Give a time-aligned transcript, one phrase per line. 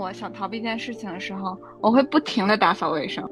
[0.00, 3.28] 我想逃避一件事情的时候，我会不停的打扫卫生，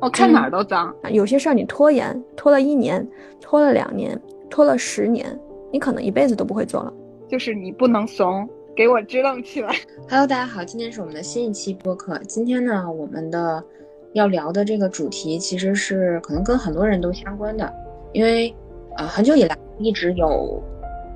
[0.00, 0.94] 我看哪儿都脏。
[1.10, 3.06] 有些事儿你拖延，拖了一年，
[3.40, 4.20] 拖了两年，
[4.50, 5.26] 拖了十年，
[5.72, 6.92] 你可能一辈子都不会做了。
[7.26, 8.46] 就是你不能怂，
[8.76, 9.74] 给我支棱起来。
[10.08, 12.18] Hello，大家好，今天是我们的新一期播客。
[12.28, 13.64] 今天呢，我们的
[14.12, 17.72] 要聊的这个主题其实是可能跟很多人都相关的，
[18.12, 18.54] 因为
[18.98, 20.62] 呃很久以来一直有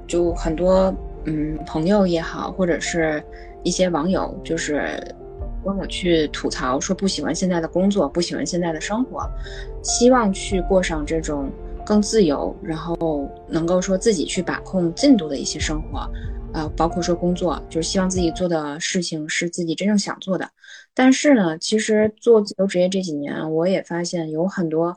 [0.06, 0.92] 就很多
[1.24, 3.22] 嗯朋友也好，或者是。
[3.64, 4.98] 一些网友就是
[5.64, 9.28] 跟我去吐槽，说不喜欢现在的工作，不喜欢现在的生活，
[9.82, 11.50] 希望去过上这种
[11.84, 16.08] 更自由，然后能够说自己去把控进度的一些生活，
[16.54, 20.48] 呃，包括说工作，就是希望自己做的事情是自己真正想做的。
[20.94, 24.96] 但是呢，其实做自由职业这几年，我也发现有很多，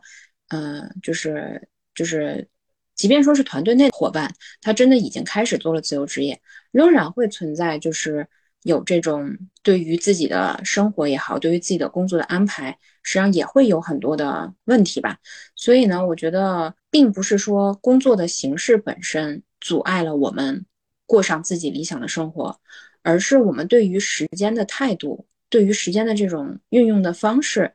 [0.50, 2.48] 呃，就是就是，
[2.96, 6.40] 即便说是团队内的伙伴，他真的已经开始做了自由职业，
[6.72, 8.26] 仍然会存在就是。
[8.64, 15.18] 有这种对于自己的生活也好，对于自己的工作的安排，实际上也会有很多的问题吧。
[15.56, 20.66] 所以呢，我觉得并不是说工作的形式本身阻碍了我们
[21.08, 22.60] 过上自己理想的生活，
[23.02, 27.74] 而是我们对于时间的态度，对于时间的这种运用的方式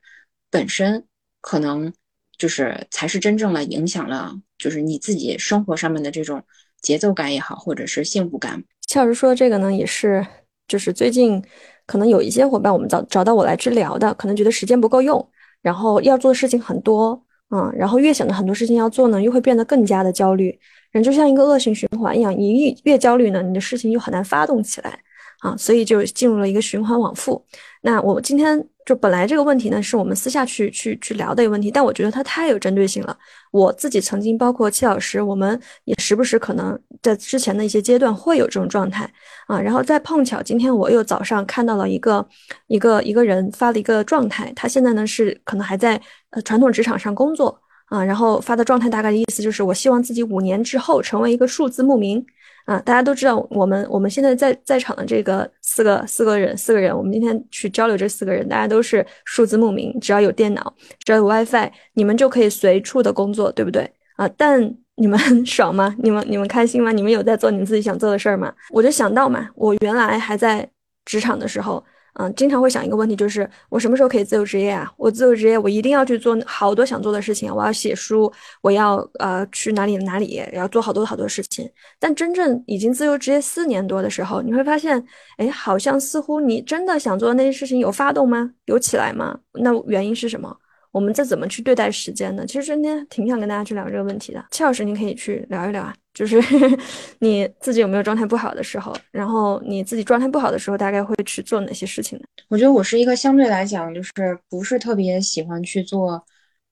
[0.50, 1.04] 本身，
[1.40, 1.92] 可能
[2.38, 6.44] 就是才是真正的影响了，就是你自己生活上面的这种
[6.80, 8.62] 节奏感也好，或者是幸福感。
[8.82, 10.24] 俏实说这个呢，也是。
[10.68, 11.42] 就是最近
[11.86, 15.26] 可能有一些伙伴，我们找找到我来治疗的，可能觉得时间不够用，
[15.62, 20.58] 然后要做的事情很多，啊，然后越想着很多事情要做呢，又会变得更加的焦虑，
[20.92, 24.98] 人就像一个恶性循环一样，你越越焦虑呢，你的事情又很难发动起来，
[25.40, 27.44] 啊，所以就进入了一个循环往复。
[27.82, 28.68] 那我今天。
[28.86, 33.18] 就本来这个问题呢，是我们私下去去去聊的一个问题，但我觉得它太有针对性了。
[33.50, 39.10] 我自己曾经，包括戚老师，我们也时不时可能在之前的一些阶段会有这种状态
[39.48, 39.60] 啊。
[39.60, 42.24] 然后再碰巧今天我又早上看到了一个
[42.68, 46.00] 一个一个人发了一个状态，他现在呢是可能还在
[46.30, 52.24] 呃传统职场上工作啊，然后发的状态大概的意思就是，我希望自己五年之后成为一个数字牧民。
[52.66, 63.90] 啊，大家都知道，我们我们现在在在场的这个四个四个人四个人，我们今天去交流这四个人，大家都是数字牧民，只要有电脑，只要有 WiFi，你们就可以随处的工作，对不对？
[64.14, 65.94] 啊，但你们 爽吗？
[65.98, 66.92] 你们你们开心吗？
[66.92, 68.54] 你们有在做你们自己想做的事儿吗？
[68.70, 70.66] 我就想到嘛，我原来还在
[71.04, 71.84] 职场的时候。
[72.18, 74.90] 嗯，经常会想一个问题，就是我什么时候可以自由职业啊？
[74.96, 78.32] 我自由职业，我一定要去做好多想做的事情，我要写书，
[78.62, 81.70] 我要呃去哪里哪里，要做好多好多事情。
[81.98, 85.04] 但真正已经自由职业四年多的时候，你会发现，
[85.36, 88.50] 哎，好像似乎你真的想做的那些事情有发动吗？
[88.64, 89.38] 有起来吗？
[89.52, 90.56] 那原因是什么？
[90.92, 92.46] 我们再怎么去对待时间呢？
[92.46, 94.42] 其实今天挺想跟大家去聊这个问题的。
[94.50, 95.94] 七老师，您可以去聊一聊啊。
[96.16, 96.40] 就是
[97.20, 98.96] 你自己有没有状态不好的时候？
[99.10, 102.24] 然后你自己状态不好的时候，大概会去做哪些事情呢？
[102.48, 104.12] 我觉得我是一个相对来讲，就是
[104.48, 106.24] 不是特别喜欢去做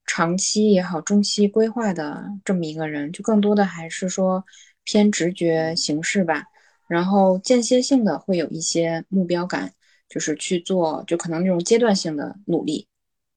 [0.07, 4.43] 长期也好、中期规划的这么一个人，就更多的还是说
[4.83, 6.45] 偏直觉形式吧。
[6.87, 9.71] 然后间歇性的会有一些目标感，
[10.09, 12.87] 就是去做，就可能那种阶段性的努力。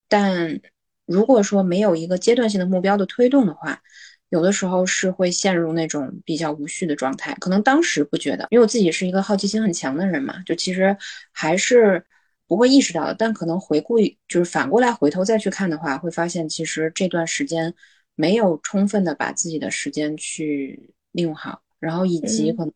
[0.07, 0.59] 但
[1.05, 3.81] 如果说没有一个阶段性的目标的推动的话，
[4.29, 10.95] 有的时候是会陷入那种比较无序的状态，可能当时不觉得，因为我自己是一个好奇心很强的人嘛，就其实
[11.31, 12.05] 还是
[12.47, 13.15] 不会意识到的。
[13.15, 13.97] 但可能回顾，
[14.27, 17.73] 就是反过来回头再去看的话，会发现其实这段时间
[18.15, 22.73] 没有充分的把自己的时间去利用好，然后以及可能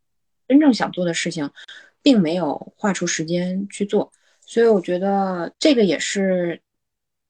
[0.48, 1.50] 真正想做的事情，
[2.02, 6.60] 并没有划出时间去做，所以我觉得这个也是。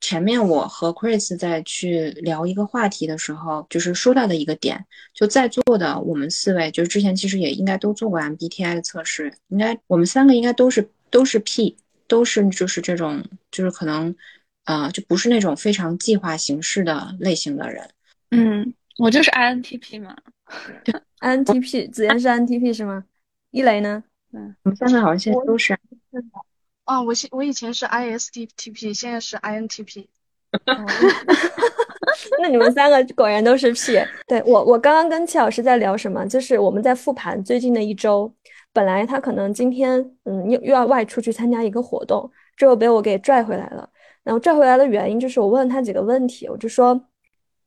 [0.04, 14.14] 前面我和 Chris 在去聊一个话题的时候，就是说到的一个点，就在座的我们四位，就是之前其实也应该都做过 MBTI 的测试，应该我们三个应该都是都是 P，都是就是这种就是可能，
[14.66, 17.90] 呃，就不是那种非常计划形式的类型的人。
[18.32, 20.18] 嗯，我就是 INTP 嘛
[21.22, 23.06] ，INTP，子妍是 INTP 是吗？
[23.52, 24.04] 一雷呢？
[24.34, 25.80] 嗯，我们三个好像现在都是。
[26.86, 30.08] 啊，我现我以前是 ISTP，现在是 INTP。
[32.42, 34.00] 那你们三个果然都是 P。
[34.28, 36.26] 对我，我刚刚跟戚老师在聊什么？
[36.28, 38.32] 就是我们在复盘最近的一周。
[38.72, 43.88] 本来他可能今天嗯又又要外出去参加一个活动，之后被我给拽回来了。
[44.24, 47.00] 然后拽回来的原因就是我问他几个问题，我就说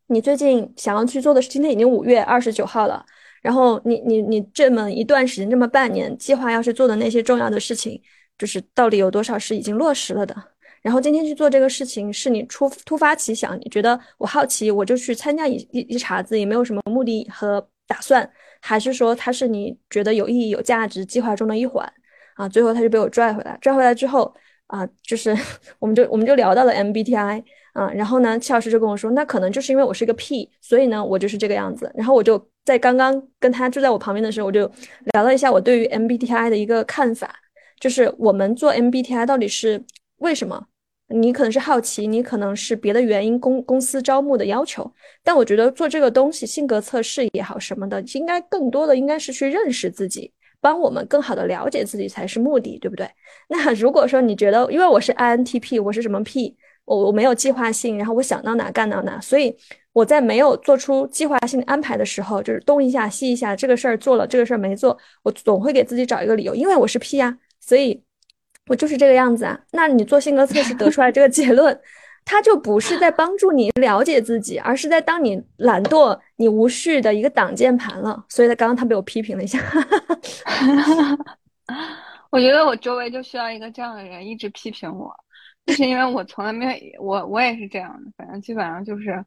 [0.09, 3.05] 你最近想要去做的是，今天已经五月二十九号了。
[3.43, 8.01] 然后你你你这么一段时间，这么半年，计划要去做的那些重要的事情。
[8.39, 10.35] 就是到底有多少是已经落实了的？
[10.83, 18.29] 然后今天去做这个事情，是你突突发奇想，你觉得我好奇，我就去参加一一一茬子，也没有什么目的和打算，
[18.61, 21.91] 还是说它是你觉得有意义、有价值计划中的一环？
[22.35, 24.33] 啊，最后他就被我拽回来，拽回来之后
[24.67, 25.35] 啊，就是
[25.81, 27.43] 我们就我们就聊到了 MBTI
[27.73, 31.91] 啊，然后呢，戚老师就跟我说，那可能就是因为我是一个 P，所以呢，我就是这个样子。
[31.95, 34.71] 然后我就在刚刚跟他住在我旁边的时候，我就
[35.15, 37.35] 聊了一下我对于 MBTI 的一个看法，
[37.81, 39.85] 就是我们做 MBTI 到底是
[40.19, 40.67] 为什么？
[41.09, 44.93] 你可能是好奇，你可能是别的原因，公公司招募的要求。
[45.23, 53.09] 但我觉得做这个东西，性格测试也好什么的，应该更多的应该是去认识自己，帮我们更好的了解自己才是目的，对不对？
[53.49, 59.57] 那如果说你觉得，因为我是 INTP，我是什么 P，我我没有计划性，然后我想到哪干到哪，所以
[59.93, 68.03] 我在没有做出计划性安排的时候，就是东一下西一下，这个事儿做了，这个事儿没做，我总会给自己找一个理由，因为我是 P 呀，所以。
[68.69, 71.81] 我就是这个样子啊，那你做性格测试得出来这个结论，
[72.25, 78.25] 它就不是在帮助你了解自己，而是在当你懒惰、你无序的一个挡箭盘了。
[78.29, 79.61] 所以他刚刚他被我批评了一下，
[82.31, 85.15] 我觉得我周围就需要一个这样的人，一直批评我，
[85.65, 89.25] 就是因为我从来没有，我我也是这样的，反正基本上就是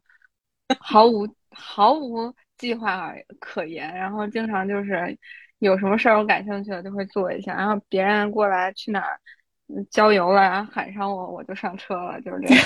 [0.78, 5.16] 毫无毫无计划可言，然后经常就是。
[5.60, 9.18] 有什么事儿我感兴趣的就会做一下，然后别人过来去哪儿
[9.90, 12.64] 郊游了，然后喊上我，我就上车了，就是这样。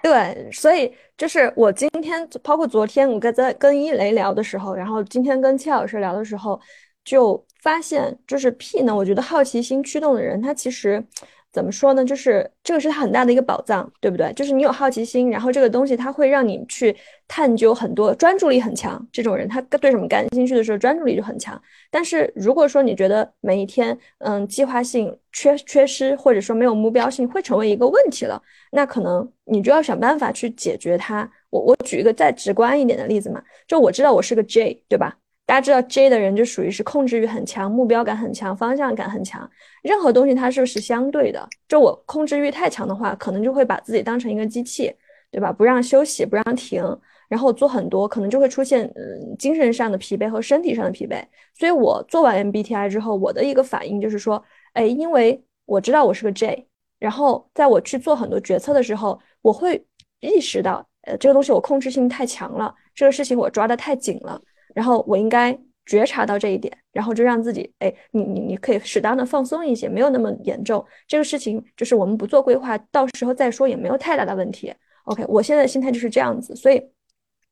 [0.02, 6.60] 对，所以就是我今天，包括昨天我跟在跟一雷聊的时候，然后今天跟戚老师聊的时候，
[7.04, 11.04] 就发现就是 P 呢，我觉得好奇心驱动的人，他其实。
[11.50, 12.04] 怎么说呢？
[12.04, 14.32] 就是这个是他很大的一个宝藏，对不对？
[14.34, 16.94] 就是你有好奇心，然后这个东西它会让你去
[17.26, 19.04] 探究很多，专注力很强。
[19.10, 21.60] 这种人他对什么感兴趣的时候，专注力就很强。
[21.90, 28.40] 但是如果说你觉得每一天，嗯，计划性缺缺失，或者说没有目标性，会成为一个问题了，
[28.72, 31.28] 那可能你就要想办法去解决它。
[31.50, 35.16] 我我举一个再直观一点的例子嘛，就我知道我是个 J，对吧？
[35.48, 39.50] 大家知道 J 的人就属于是控制欲很强、目标感很强、方向感很强。
[39.82, 41.48] 任何东西它是不是相对的？
[41.66, 44.94] 就我控制欲太强的话，可能就会把自己当成一个机器，
[45.30, 45.50] 对吧？
[45.50, 46.84] 不让休息，不让停，
[47.30, 51.24] 然后做很多，可能就会出现嗯精神上的疲惫和身体上的疲惫。
[51.58, 56.68] 所以我做完 MBTI 之后，我的一个反应就是说，哎，因为我知道我是个 J，
[56.98, 59.82] 然后在我去做很多决策的时候，我会
[60.20, 64.38] 意识到，呃，这个东西我控制性太强了，这个事情我抓得太紧了。
[64.74, 65.56] 然后我应该
[65.86, 70.84] 觉察到这一点，然后就让自己，哎，你你你可以适当的放松一些，没有那么严重。
[71.06, 74.74] 这个事情就是我们不做规划，到时候再说也没有太大的问题。
[75.04, 76.82] OK，我现在的心态就是这样子，所以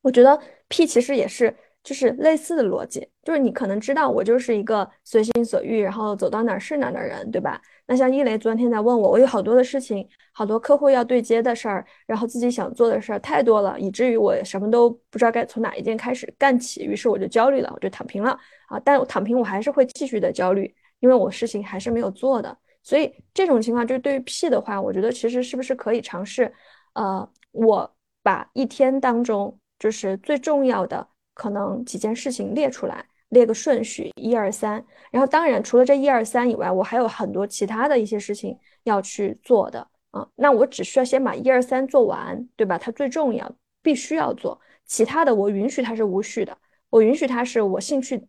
[0.01, 1.55] 我觉得 P 其实也是。
[1.87, 7.61] 就是类似的逻辑，就是你可能知道我就是一个随心所欲，然后走到哪儿是哪儿的人，对吧？
[7.85, 18.37] 那像一雷昨天在问我，我有好多的事情，好多客户要对接的事儿，然后自己想做的事儿太多了，以至于我什么都不知道该从哪一件开始干起，于是我就焦虑了，我就躺平了
[18.67, 18.77] 啊！
[18.83, 22.57] 但我躺平，我还是会继续的焦虑，因为我事情还是没有做的。
[22.83, 26.53] 所以这种情况，就是对于 P 的话，我觉得其实是不是可以尝试，
[26.95, 31.07] 呃，我把一天当中就是最重要的。
[31.37, 34.83] 可能几件事情列出来，列个顺序，一二三。
[35.11, 40.27] 然后当然除了这一二三以外，我还有很多其他的一些事情要去做的啊。
[40.35, 42.75] 那我只需要先把一二三做完，对吧？
[42.75, 43.49] 它最重要，
[43.83, 44.59] 必须要做。
[44.87, 46.57] 其他的我允许它是无序的，
[46.89, 48.19] 我允许它是我兴趣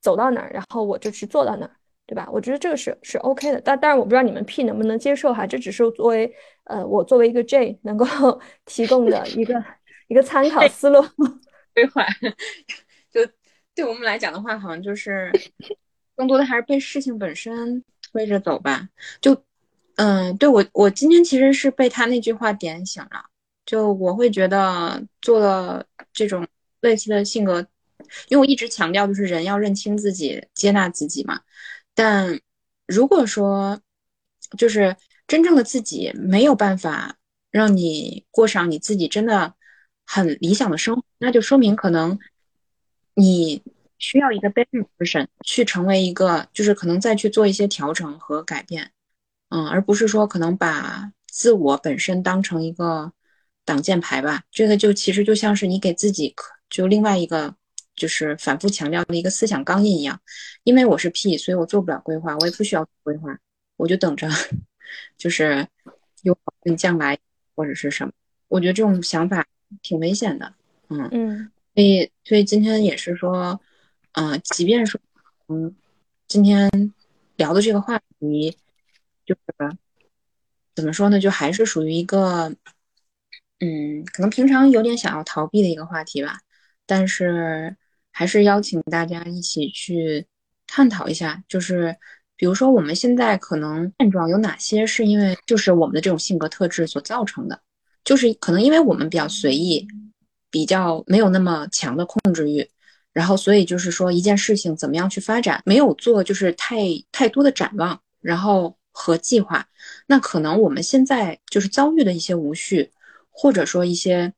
[0.00, 1.72] 走到哪儿，然后我就去做到哪儿，
[2.06, 2.28] 对吧？
[2.32, 3.60] 我觉得这个是是 OK 的。
[3.60, 6.32] 但当然我不知道你们 P 能不能接受哈，这只是作为
[6.64, 8.06] 呃我作为一个 J 能够
[8.66, 9.64] 提供的一个
[10.06, 11.02] 一个参考思路。
[11.74, 12.06] 规划，
[13.10, 13.20] 就
[13.74, 15.32] 对我们来讲的话，好像就是
[16.14, 18.88] 更多的还是被事情本身推着走吧。
[19.20, 19.44] 就，
[19.96, 23.26] 嗯，对我，我今天其实是被他那句话点醒了。
[23.64, 26.46] 就我会觉得做了这种
[26.80, 27.66] 类似的性格，
[28.28, 31.40] 因为我一直强调就是人要认清自己，接纳自己嘛。
[31.94, 32.40] 但
[32.86, 33.80] 如果说
[34.58, 37.16] 就是真正的自己没有办法
[37.50, 39.54] 让你过上你自己真的。
[40.06, 42.18] 很理想的生活，那就说明可能
[43.14, 43.62] 你
[43.98, 48.90] 需要一个 better person 去成为一个，就是可能再去做一些调整和改变，
[49.50, 53.12] 嗯，而不是说可能把自我本身当成一个
[53.64, 54.42] 挡箭牌吧。
[54.50, 56.34] 这个就其实就像是你给自己
[56.68, 57.54] 就另外一个
[57.94, 60.20] 就是反复强调的一个思想钢印一样。
[60.64, 63.38] 因为我是 P，所以我做不了规划，我也不需要规划，
[63.76, 64.28] 我就等着，
[65.16, 65.66] 就是
[66.22, 66.36] 有
[66.76, 67.18] 将来
[67.54, 68.12] 或者是什么。
[68.48, 69.46] 我觉得这种想法。
[69.82, 70.54] 挺危险的，
[70.88, 73.60] 嗯嗯，所以所以今天也是说，
[74.12, 75.00] 嗯，即便说，
[75.48, 75.74] 嗯，
[76.28, 76.70] 今天
[77.36, 78.56] 聊的这个话题，
[79.24, 79.76] 就是
[80.74, 82.54] 怎么说呢，就还是属于一个，
[83.60, 86.40] 嗯，可能平常有点想要逃避的一个话题吧，
[86.86, 87.76] 但是
[88.10, 90.26] 还是邀请大家一起去
[90.66, 91.96] 探讨一下，就是
[92.36, 97.60] 比如说我们现在可能现状有哪些是因为就是我们的这种性格特质所造成的，
[98.04, 99.86] 就是可能因为我们比较随意，
[100.50, 102.68] 比较没有那么强的控制欲，
[103.12, 106.78] 然后所以就是说一件事情怎么样去发展，没有做就是太
[107.12, 109.66] 太多的展望，然后和计划，
[110.06, 112.90] 那可能我们现在就是遭遇的一些无序，
[113.30, 114.32] 或者说一些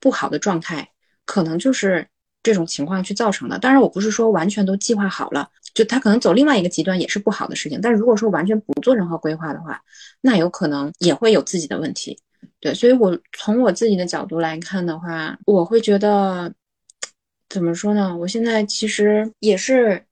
[0.00, 0.90] 不好的状态，
[1.24, 2.06] 可能就是
[2.42, 3.58] 这种情况去造成的。
[3.58, 7.80] 当然，我不是说完全都计划好了，就他可能走另外一个极端也是不好的事情。
[7.80, 9.80] 但如果说完全不做任何规划的话，
[10.20, 12.18] 那有可能也会有自己的问题。
[12.64, 16.50] 对，所以我从我自己的角度来看的话，我会觉得
[17.50, 18.16] 怎么说呢？
[18.16, 20.02] 我现在其实也是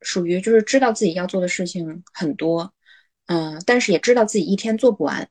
[0.00, 2.74] 属于就是知道自己要做的事情很多，
[3.26, 5.28] 嗯，但是也知道自己一天做不完，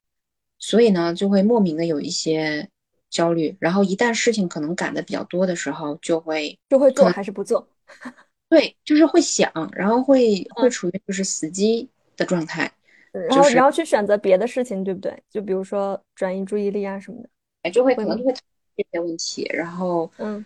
[0.58, 2.70] 所以呢就会莫名的有一些
[3.10, 3.58] 焦虑。
[3.60, 7.68] 然后一旦事情可能赶的比较多的时候，就会就会做还是不做？
[8.48, 12.72] 对，就是会想，然后会会处于就是死机的状态。
[13.12, 15.18] 然后，然后去选择别的事情，对不对？
[15.30, 17.30] 就比如说转移注意力啊什么的，
[17.64, 18.34] 哎，就会可能就会
[18.78, 20.44] 这些问题，然后嗯，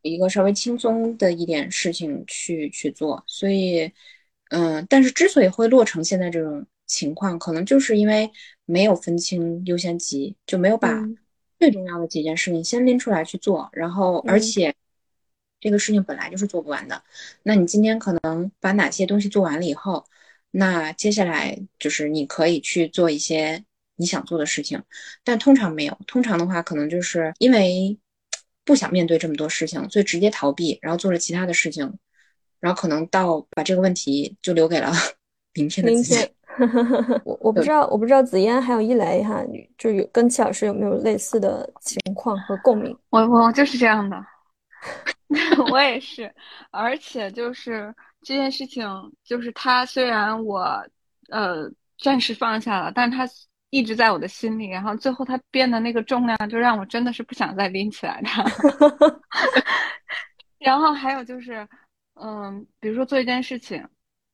[0.00, 3.22] 一个稍微轻松的一点事情去去做。
[3.26, 3.92] 所以，
[4.50, 8.30] 嗯，但是之所以会落成现在这种情况，可能就是因为
[8.64, 10.98] 没有分清优先级，就没有把
[11.58, 13.68] 最重要的几件事情先拎出来去做。
[13.72, 14.74] 然后，而且
[15.60, 17.02] 这个事情本来就是做不完的。
[17.42, 20.04] 那你今天可能把哪些东西做完了以后？
[20.54, 23.64] 那接下来就是你可以去做一些
[23.96, 24.82] 你想做的事情，
[25.24, 25.98] 但通常没有。
[26.06, 27.98] 通常的话，可能就是因为
[28.62, 31.90] 不想面对这么多事情，所以直接逃避，然后做了其他的事情，
[32.60, 34.92] 然后可能到把这个问题就留给了
[35.54, 36.30] 明天的自己。
[37.24, 39.42] 我我不知道，我不知道紫嫣还有一雷哈，
[39.78, 42.94] 就有跟戚老师有没有类似的情况和共鸣？
[43.08, 44.22] 我我就是这样的，
[45.72, 46.30] 我也是，
[46.70, 47.94] 而且就是。
[48.22, 48.86] 这件事情
[49.24, 50.60] 就是他，虽然我
[51.28, 53.26] 呃暂时放下了，但是他
[53.70, 54.68] 一直在我的心里。
[54.68, 58.44] 然后最后他变的那个重量，就让我真的是不想再拎起来它。
[60.58, 61.66] 然后还有就是，
[62.14, 63.84] 嗯，比如说做一件事情，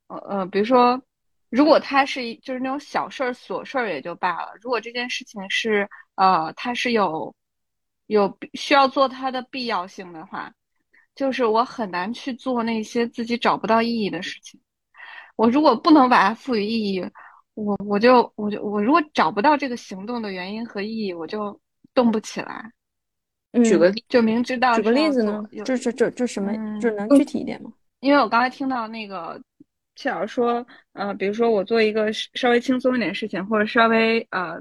[0.08, 1.00] 呃呃，比如说，
[1.48, 4.52] 如果他是就是那种小事儿、琐事儿也就罢了。
[4.60, 7.34] 如果这件事情是呃，它是有
[8.06, 10.52] 有需要做它的必要性的话。
[11.18, 14.60] 就是我很难去做那些自己找不到意义的事情。
[15.34, 17.04] 我如果不能把它赋予意义，
[17.54, 21.60] 我我就我就我如果找不到这个行动的原因和意义，我就
[21.92, 22.70] 动不起来。
[23.64, 25.42] 举个例，就明知道举个例子呢？
[25.64, 26.52] 就就就就什么？
[26.80, 27.72] 就能具体一点吗？
[27.98, 29.42] 因为我刚才听到那个
[29.96, 34.56] 谢老师说，呃，比如说我做一个稍微轻松一点事情，或者稍微呃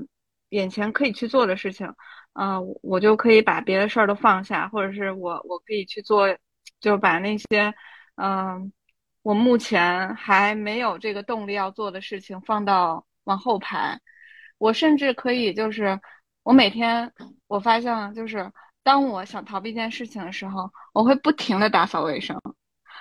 [0.50, 1.88] 眼前可以去做的事情，
[2.34, 6.36] 啊，我就可以把别的事儿都放下，或者是我我可以去做。
[6.80, 7.74] 就把那些，
[8.16, 8.72] 嗯，
[9.22, 14.00] 我目前还没有这个动力要做的事情放到往后排。
[14.58, 16.00] 我甚至可以，就是
[16.44, 17.12] 我每天
[17.48, 18.52] 我发现，就是
[18.84, 22.40] 当我想逃避一件事情的时候，我会不停的打扫卫生。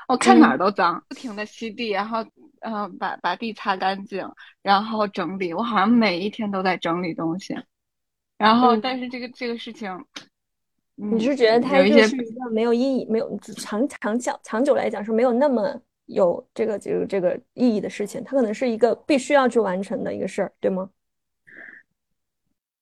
[0.09, 2.25] 我看哪儿都脏，不停的吸地，然后
[2.61, 4.29] 嗯，把把地擦干净，
[4.63, 5.53] 然后整理。
[5.53, 7.57] 我好像每一天都在整理东西。
[8.39, 10.05] 然后，但是这个这个事情。
[10.97, 20.89] 你是觉得它就是一个没有意义、没有长长久长久来讲是没有那么有这个这个这个意义的事情，它可能是一个必须要去完成的一个事儿，对吗？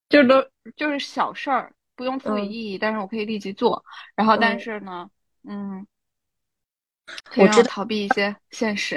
[0.09, 0.45] 就是都
[0.77, 3.85] 就是小事儿，不用赋予意义，但是我可以立即做。
[4.15, 5.11] 然后，但是呢，
[5.49, 5.85] 嗯，
[7.37, 8.97] 我知道逃避一些现实，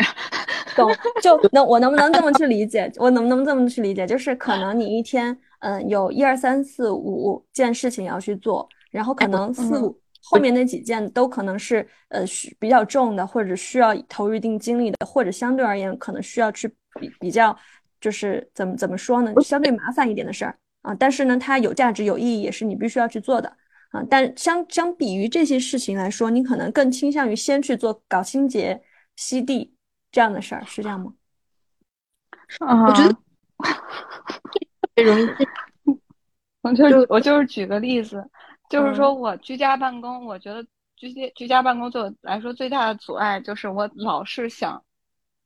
[0.75, 0.91] 懂？
[1.23, 2.91] 就能我能不能这么去理解？
[2.97, 4.05] 我能不能这么去理解？
[4.05, 8.69] 就是可能你一天嗯有一二三四五件事情要去做。
[8.97, 16.67] 然后可能四五后面那几件都可能是呃需比较重的，或者需要投入一定精力的，或者相对而言可能需要去
[16.99, 17.55] 比比较
[18.01, 20.95] 就是怎么怎么说呢，相对麻烦一点的事儿啊。
[20.95, 23.55] 但是呢，它有价值有意义，也是你必须要去做的
[23.91, 24.03] 啊。
[24.09, 28.81] 但相相比于这些事情来说，你可能更倾向于先去做搞清洁、
[29.15, 29.75] 吸地
[30.11, 31.13] 这样的事儿，是这样吗？
[32.59, 35.27] 啊，我觉得特别容易。
[36.63, 38.21] 我就我就是举个例子。
[38.69, 44.81] 就是说我居家办公，我觉得居家居家办公对我来说最大的阻碍就是我老是想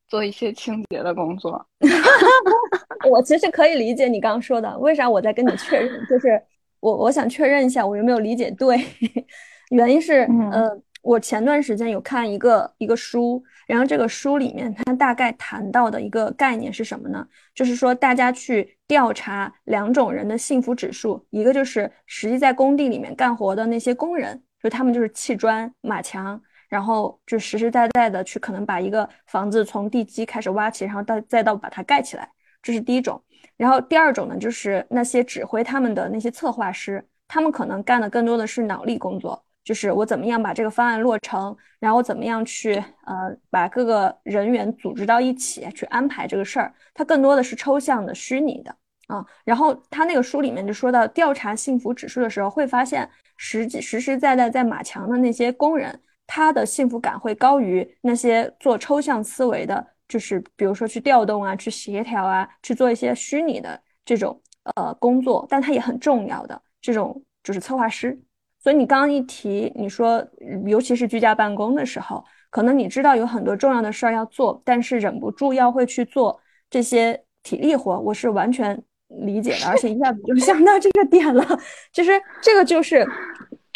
[0.07, 1.65] 做一些清洁的工作。
[3.09, 6.05] 我其实可以理解你刚刚说的，为啥我在跟你确认？
[6.07, 6.41] 就是
[6.79, 8.77] 我我想确认一下我有没有理解对。
[9.71, 10.69] 原因是，呃，
[11.01, 17.25] 我前段时间有看一个一个书，然后这个书里面它大概谈到的一个概念是什么呢？
[17.55, 18.77] 就是说大家去。
[18.91, 32.29] 调查两种人的幸福指数，一个就是实际在工地里面干活的那些工人，就他们就是砌砖、码墙，然后就实实在在的去可能把一个房子从地基开始挖起，然后到再到把它盖起来，
[32.61, 33.23] 这是第一种。
[33.55, 42.75] 然后第二种呢，就是那些指挥他们的那些策划师，他们可能干的更多的是脑力工作，就是我怎么样把这个方案落成，然后怎么样去
[43.05, 48.75] 呃把各个人员组织到一起去安排这个事儿，它更多的是抽象的、虚拟的。
[49.07, 64.41] 啊，然后他那个书里面就说到调查幸福指数的时候，会发现实际实实在在在马强的那些工人，他的幸福感会高于那些做抽象思维的，就是比如说去调动啊、去协调啊、去做一些虚拟的这种
[64.75, 68.17] 呃工作，但他也很重要的这种就是策划师。
[68.61, 70.25] 所以你刚刚一提，你说
[70.65, 76.39] 尤其是居家办公的时候，可能你知道有很多重要的事儿要做，但是忍不住要会去做
[76.69, 78.81] 这些体力活，我是完全。
[79.25, 81.45] 理解的，而且一下子就 想到这个点了，
[81.91, 83.05] 其实这个就是，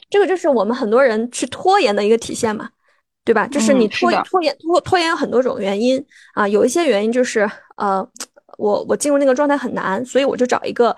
[0.09, 2.69] 这个就是我们很多人去拖延的一个体现嘛，
[3.25, 3.45] 对吧？
[3.45, 6.01] 就是你拖拖延拖拖延有很多种原因
[6.35, 7.41] 啊，有一些原因就是
[7.75, 8.07] 呃，
[8.57, 10.95] 我我进入那个状态很难，所以我就找一个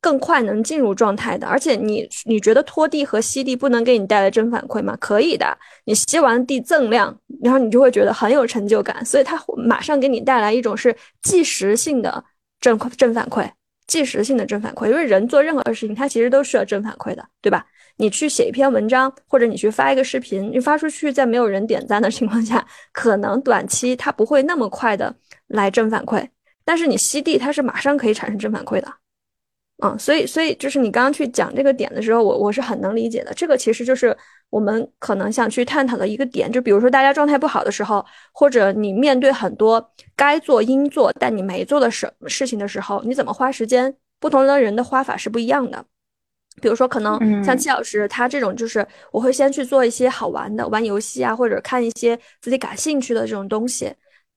[0.00, 1.46] 更快能进入状态的。
[1.46, 4.96] 而且你你觉得拖地和吸地不能给你带来正反馈吗？
[5.00, 12.24] 可以的，你吸完地锃亮，然后你就会觉得很有成就感，所以它马上给你带来一种是即时性的
[12.60, 13.50] 正正反馈。
[13.86, 17.64] 即时性的正反馈，因为人做任何事情，他其实都需要正反馈的，对吧？
[17.96, 22.62] 你去写一篇文章，或者你去发一个视频，你发出去，在没有人点赞的情况下，
[22.92, 26.22] 可能短期它不会那么快的来正反馈，
[26.66, 28.92] 但是你吸地，它是马上可以产生正反馈的。
[29.80, 33.32] 嗯，所以，所以就是你刚刚去讲这个点的时候，我我是很能理解的。
[33.34, 34.16] 这个其实就是
[34.50, 43.94] 我们可能想去探讨的一个点，就比如说大家状态不好的时候，或者你面对很多该做应做但你没做的事事情的时候，你怎么花时间？
[44.20, 45.84] 不同的人的花法是不一样的。
[46.60, 53.92] 比如说，可能像季老师他这种，就是我会先去做一些好玩的，玩游戏啊，或者看一些自己感兴趣的这种东西。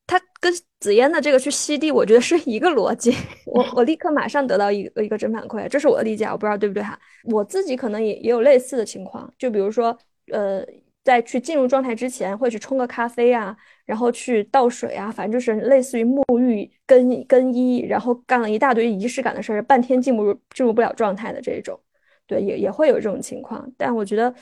[0.06, 3.14] 它跟紫嫣的这个去吸地，我觉得是一个逻辑。
[3.46, 6.98] 我我立刻马上得到一个一个正反馈，这是我的理解，我不知道对不对哈。
[7.24, 9.96] 我自己可能也也有类似的情况，就比如说，
[10.32, 10.62] 呃，
[11.04, 21.78] 在去进入状态之前，会去冲个咖啡啊，然后去倒水啊，反正就是类似于沐浴、更更衣，然后干了一大堆仪式感的事儿，半天进不入进入不了状态的这种，
[22.26, 23.72] 对，也也会有这种情况。
[23.78, 24.34] 但我觉得。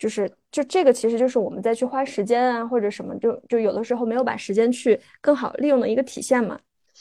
[0.00, 6.58] 就是就这个，其实就是我们在去花时间啊，或者什么，就就有的时候没有把时间去更好利用的一个体现嘛，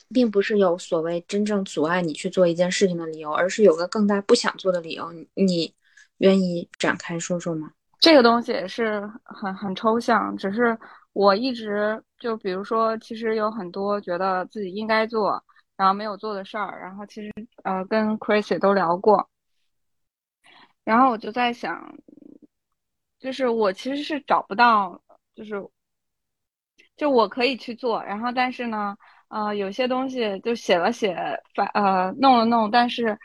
[0.09, 5.09] 并不是有所谓真正阻碍你去做一件事情的理由，而是有个更大不想做的理由。
[5.33, 5.73] 你
[6.17, 7.71] 愿意展开说说吗？
[8.01, 10.77] 这个东西也是很很抽象，只是
[11.13, 15.41] 我一直就比如说，其实有很多觉得自己应该做，
[15.77, 17.31] 然后没有做的事儿，然后其实
[17.63, 19.29] 呃跟 Chris 也都聊过，
[20.83, 21.95] 然后我就在想。
[23.19, 25.01] 就是我其实是找不到，
[25.35, 25.55] 就是，
[26.95, 28.95] 就我可以去做，然后但是呢，
[29.27, 31.15] 呃，有些东西就写了写，
[31.55, 33.17] 反呃弄了弄，但是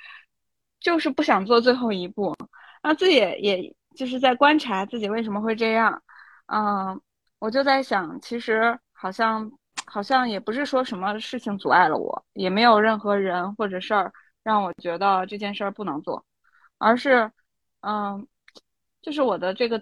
[0.80, 2.34] 就是不想做最后一步，
[2.82, 6.02] 那自己也也就是在观察自己为什么会这样，
[6.46, 7.00] 嗯，
[7.38, 9.50] 我就在想，其实好像
[9.86, 16.24] 好像也不是说什么事情阻碍了我，也没有任何人或者事儿让我觉得这件事儿不能做，
[16.78, 17.30] 而是，
[17.80, 18.26] 嗯。
[19.04, 19.78] 就是我的这个，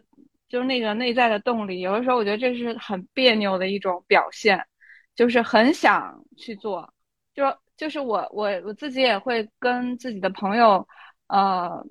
[0.48, 1.78] 就是那个内在的动力。
[1.80, 4.66] 有的时候我觉得这是很别扭的一种表现，
[5.14, 6.92] 就是很想去做。
[7.32, 7.44] 就
[7.76, 10.86] 就是我我我自己也会跟自己的朋友，
[11.28, 11.86] 呃，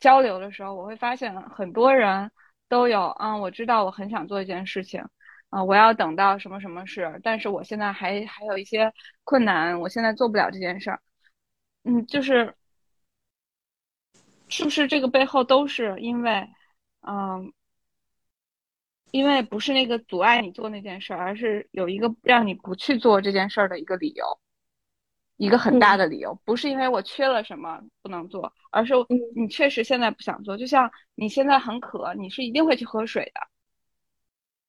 [0.00, 2.28] 交流的时候，我会发现很多人
[2.68, 5.00] 都有，嗯，我知道我很想做一件事情，
[5.50, 11.00] 啊，我要等到什么什么事，但是我现在还还有一些困难，我现在做不了这件事儿。
[11.84, 12.52] 嗯，就是。
[14.52, 16.46] 是不是这个背后都是因为，
[17.00, 17.50] 嗯，
[19.10, 24.26] 因为不是那个阻碍你做那件事儿，而是有一个让你不去做这件事儿的一个理由，
[25.38, 28.92] 一个很大的理由，不是因为我缺了什么不能做，而是
[29.34, 30.54] 你确实现在不想做。
[30.54, 33.40] 就像你现在很渴，你是一定会去喝水的。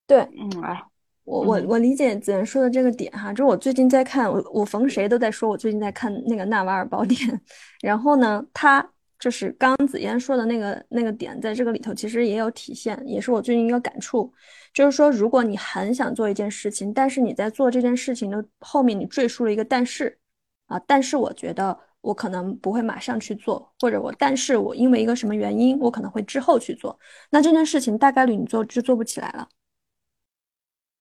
[0.08, 0.82] 对，嗯，哎，
[1.26, 7.20] 我我我理解子言说的这个点哈，就是我最近在看，我我逢谁都在说我最近在看那个《纳瓦尔宝典》，
[7.84, 8.90] 然后呢，他。
[9.24, 14.30] 就是刚刚紫嫣说的那个那个点，在这个里头其实也有体现，也是我最近一个感触。
[14.74, 20.20] 就是说，如果你很想做一件事情，但是你在做这件事情的后面，你赘述了一个但是
[20.66, 27.00] 啊，但是我觉得我可能不会马上去做，或者我但是我因为一个什么原因，我可能会之后去做。
[27.30, 29.48] 那这件事情大概率你做就做不起来了。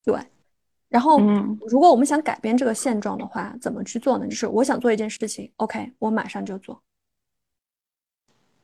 [0.05, 0.17] 对。
[0.89, 1.19] 然后，
[1.67, 4.29] 如果我们想改变这个现状的话，怎么去做呢？
[4.29, 6.81] 就是我想做一件事情，OK，我马上就做。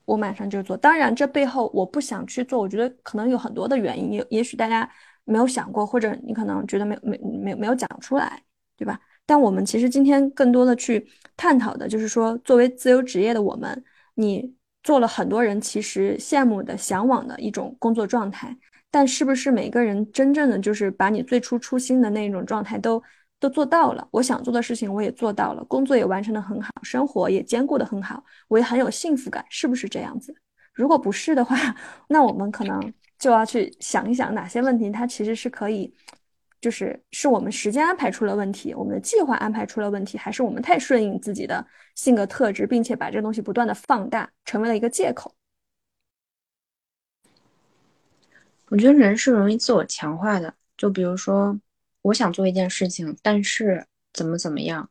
[0.09, 0.75] 我马上就做。
[0.75, 4.91] 当然，这背后我不想去做，我觉得可能有很多的原因，也也许大家
[5.25, 8.43] 没有想过，或者你可能觉得没没没没有讲出来，
[8.75, 8.99] 对吧？
[9.27, 18.57] 但我们其实今天更多的去探讨的就是说，作为自由职业的我们，你做了很多人其实羡慕的、向往的一种工作状态，
[18.91, 23.03] 但是不是每个人真正的就是把你最初初心的那种状态都？
[23.41, 30.35] 都做到了，我想做的事情我也做到了，工作也完成的很好，生活也兼顾的很好，我也很有幸福感，是不是这样子？
[30.73, 31.57] 如果不是的话，
[32.09, 35.93] 那我们可能就要去想一想哪些问题，它其实是可以，
[36.61, 45.33] 就是是我们时间安排出了问题，我们的计划安排出了问题，还是我们太顺应自己的性格特质，并且把这个东西不断的放大，成为了一个借口？
[48.69, 51.57] 我觉得人是容易自我强化的，就比如说。
[52.03, 54.89] 我想做一件事情，但是怎么怎么样，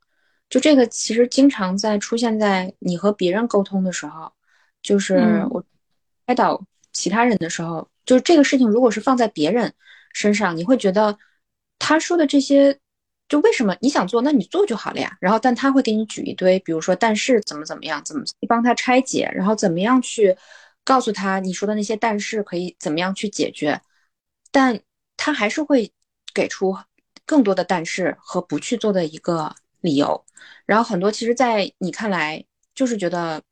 [0.50, 4.32] 就这个其实经常在出现在你和别人沟通的时候，
[4.82, 5.64] 就是我
[6.26, 6.62] 开导
[6.94, 9.74] 其他人的时候，就是这个事情如果是放在别人
[10.14, 11.18] 身上，你会觉得
[11.80, 12.78] 他说的这些，
[13.30, 15.18] 就为什么你想做，那你做就好了呀。
[15.20, 20.36] 然后，但他会给你举一堆，比如说但是怎么怎么样，怎么你帮他拆解，然后怎么样去
[20.84, 23.80] 告诉他你说的那些但是可以怎么样去解决，
[24.52, 24.80] 但
[25.16, 25.92] 他还是会
[26.34, 26.76] 给出。
[27.28, 30.26] 更多的但是和不去做的一个理由，
[30.66, 33.44] 然后很多其实，在你看来就是觉得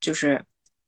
[0.00, 0.42] 就是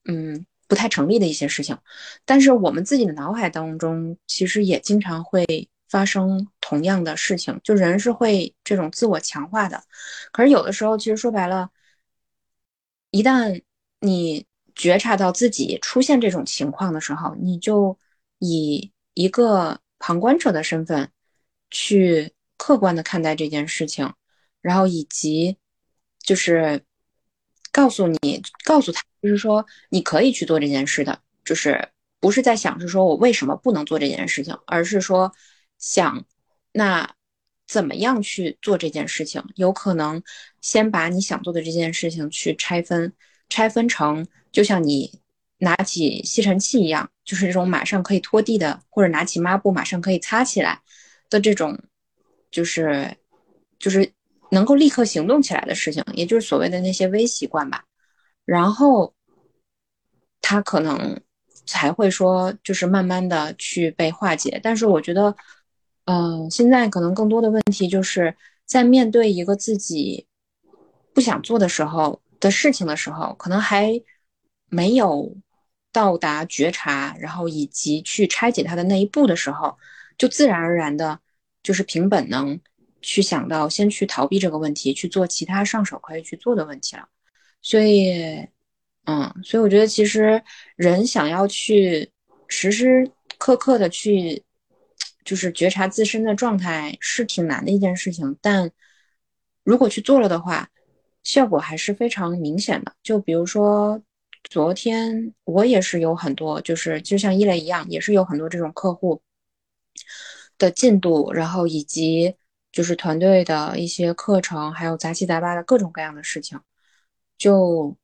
[0.07, 1.79] 嗯不太成立的一些事情，
[2.25, 9.85] 但是我们自己的脑海当中其实也经常会发生同样的事情，就人是会这种自我强化的。
[10.33, 11.71] 可是有的时候，其实说白了，
[13.11, 13.63] 一旦
[14.01, 17.97] 你觉察到自己出现这种情况的时候，你就
[18.39, 21.11] 以一个旁观者的身份。
[21.75, 24.15] 去客观的看待这件事情，
[24.63, 25.59] 然后以及
[26.23, 26.81] 就是
[27.73, 31.89] 告诉你，告诉他，就是说你可以去做这件事的，就是
[32.21, 35.33] 不是在想是说我为什么不能做这件事情，而是说
[35.81, 36.25] 想
[36.71, 37.13] 那
[37.67, 39.43] 怎么样去做这件事情。
[39.57, 40.23] 有可能
[40.61, 43.13] 先把你想做的这件事情去拆分，
[43.49, 45.21] 拆分成就像你
[45.59, 50.81] 拿起吸尘器一样，就是这种马上可以拖地的，或者拿起抹布马上可以擦起来。
[51.35, 51.77] 的这种，
[52.53, 53.13] 就是
[53.81, 54.09] 就是
[54.53, 57.83] 能够立刻行动起来的事情，也就是所谓的那些微习惯吧。
[58.45, 59.13] 然后
[60.41, 61.21] 他可能
[61.67, 64.61] 才会说，就是慢慢的去被化解。
[64.63, 65.35] 但是我觉得，
[66.05, 70.25] 嗯，现在可能更多的问题就是在面对一个自己
[71.13, 74.01] 不想做的时候的事情的时候，可能还
[74.69, 75.35] 没有
[75.91, 79.77] 到达觉察，然后以及去拆解它的那一步的时候，
[80.17, 81.19] 就自然而然的。
[81.65, 82.61] 就是凭本能
[83.03, 87.09] 去想到先去逃避这个问题，去做其他上手可以去做的问题了。
[87.61, 88.47] 所以，
[89.07, 90.43] 嗯，所以我觉得其实
[90.77, 92.13] 人想要去
[92.47, 94.45] 时时刻刻的去，
[95.25, 98.37] 就是觉察自身的状态是挺难的一件事情。
[98.41, 98.71] 但
[99.65, 100.69] 如果去做了的话，
[101.23, 102.95] 效果还是非常明显的。
[103.03, 104.03] 就比如说
[104.43, 109.23] 昨天我也是有很多，就是就像一类一样，也是有很多这种客户。
[110.59, 112.35] 的进度，然后以及
[112.73, 116.61] 就是团队的一些课程，还有杂七杂八的各种各样的事情，
[117.39, 117.97] 就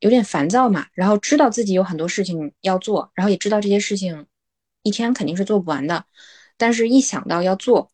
[0.00, 0.86] 有点烦躁嘛。
[0.92, 4.26] 然后知道自己有很多事情要做，然后也知道这些事情
[4.82, 6.04] 一天肯定是做不完的，
[6.56, 7.90] 但是一想到要做，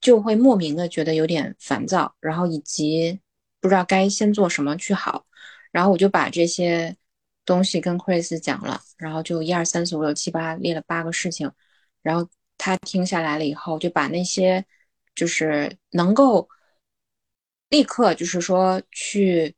[0.00, 3.20] 就会莫名的觉得有点烦躁，然后以及
[3.60, 5.26] 不知道该先做什么去好。
[5.72, 6.96] 然后我就把这些
[7.44, 11.50] 东西跟 Chris 讲了，然后就一二三四五六七八列了八个事情，
[12.02, 12.28] 然后。
[12.58, 14.64] 他听下来了以后，就把那些
[15.14, 16.48] 就是能够
[17.68, 19.54] 立刻就是说去，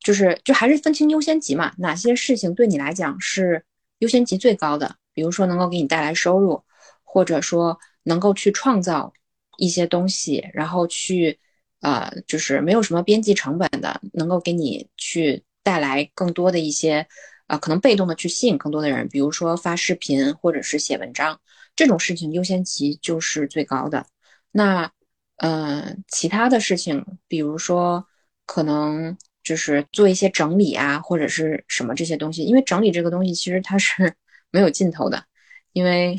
[0.00, 3.64] 就是就还是分清优先级嘛，哪些事情对你来讲是
[3.98, 4.96] 优先级最高的？
[5.12, 6.62] 比如说能够给你带来收入，
[7.02, 9.12] 或者说能够去创造
[9.58, 11.38] 一些东西，然后去
[11.80, 17.06] 呃，就是没有什么边际成本的，能够给你去带来更多的一些
[17.46, 21.40] 啊，可能被动的去吸引更多的人，比如说发视频或者是写文章。
[21.80, 24.04] 这种事情优先级就是最高的。
[24.50, 24.92] 那，
[25.36, 28.06] 嗯，其他的事情，比如说，
[28.44, 32.44] 可能就是做一些整理啊，或者是什么这些东西。
[32.44, 34.14] 因为整理这个东西，其实它是
[34.52, 35.24] 没有尽头的，
[35.72, 36.18] 因为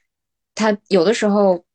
[0.56, 1.66] 它有的时候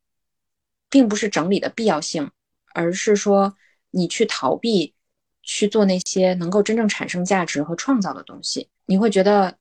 [0.89, 2.31] 并不是整理的必要性，
[2.73, 3.55] 而是说
[3.91, 4.95] 你去逃避
[5.43, 9.55] 去做那些能够真正产生价值和创造的东西，你会觉得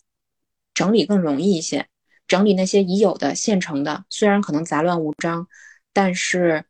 [0.72, 1.86] 整理更容易一些。
[2.28, 5.48] 整理那些已有的现成的，虽然可能杂乱无章，
[5.92, 6.64] 但是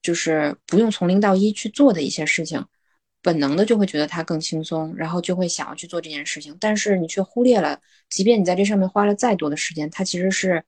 [0.00, 2.64] 就是不用从零到一去做的一些事情，
[3.20, 10.64] 本能的就会觉得它更轻松，然后就会想要去做这件事情，但是你却忽略了，即便你在这上面花了再多的时间，它其实是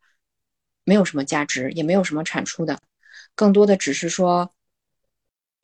[0.84, 2.80] 没有什么价值，也没有什么产出的，
[3.34, 4.50] 更多的只是说，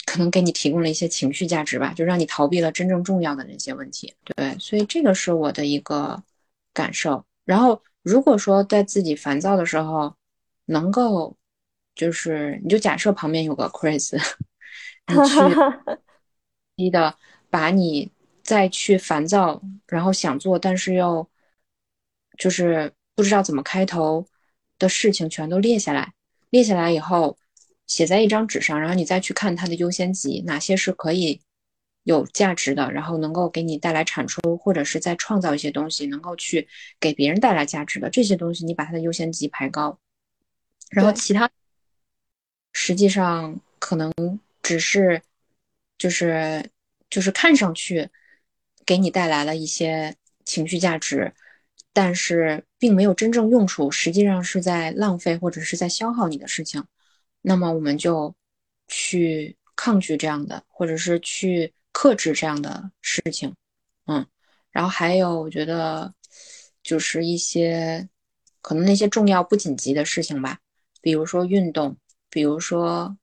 [0.05, 4.14] 可能给你提供了一些情绪价值吧，就让你逃避了真正重要的那些问题。
[4.37, 6.22] 对，所以这个是我的一个
[6.72, 7.25] 感受。
[7.44, 10.17] 然后如果说在自己烦躁的时候，
[10.67, 11.37] 能够，
[11.95, 14.17] 就是你就假设旁边有个 Chris，
[15.09, 15.99] 你去。
[16.77, 17.17] 一的
[17.51, 18.11] 把你
[18.43, 21.31] 再去烦躁，然后想做但是又
[22.38, 24.27] 就是不知道怎么开头
[24.79, 26.15] 的事情全都列下来，
[26.49, 27.37] 列下来以后
[27.87, 31.43] 写在一张纸上，然后你再去看它的优先级，哪些是可以
[32.05, 39.99] 有价值的，然后能够给你带来产出，或者是在创造一些东西，能够去给别人带来价值的这些东西，你把它的优先级排高，
[40.91, 41.51] 然后其他
[42.73, 44.12] 实际上可能
[44.62, 45.23] 只是。
[45.99, 46.69] 就是
[47.11, 48.11] 就是看上去
[48.85, 51.33] 给你带来了一些情绪价值，
[51.93, 56.83] 但是并没有真正用处，实际上是在浪费或者是在消耗你的事情。
[57.41, 58.35] 那么我们就
[58.88, 63.55] 去抗拒这样的，或者是去克制这样的事情。
[64.07, 64.26] 嗯，
[64.70, 66.12] 然后还有我觉得
[66.83, 68.09] 就是一些
[68.61, 70.59] 可能那些重要不紧急的事情吧，
[71.00, 71.96] 比如说运动，
[72.28, 73.16] 比如说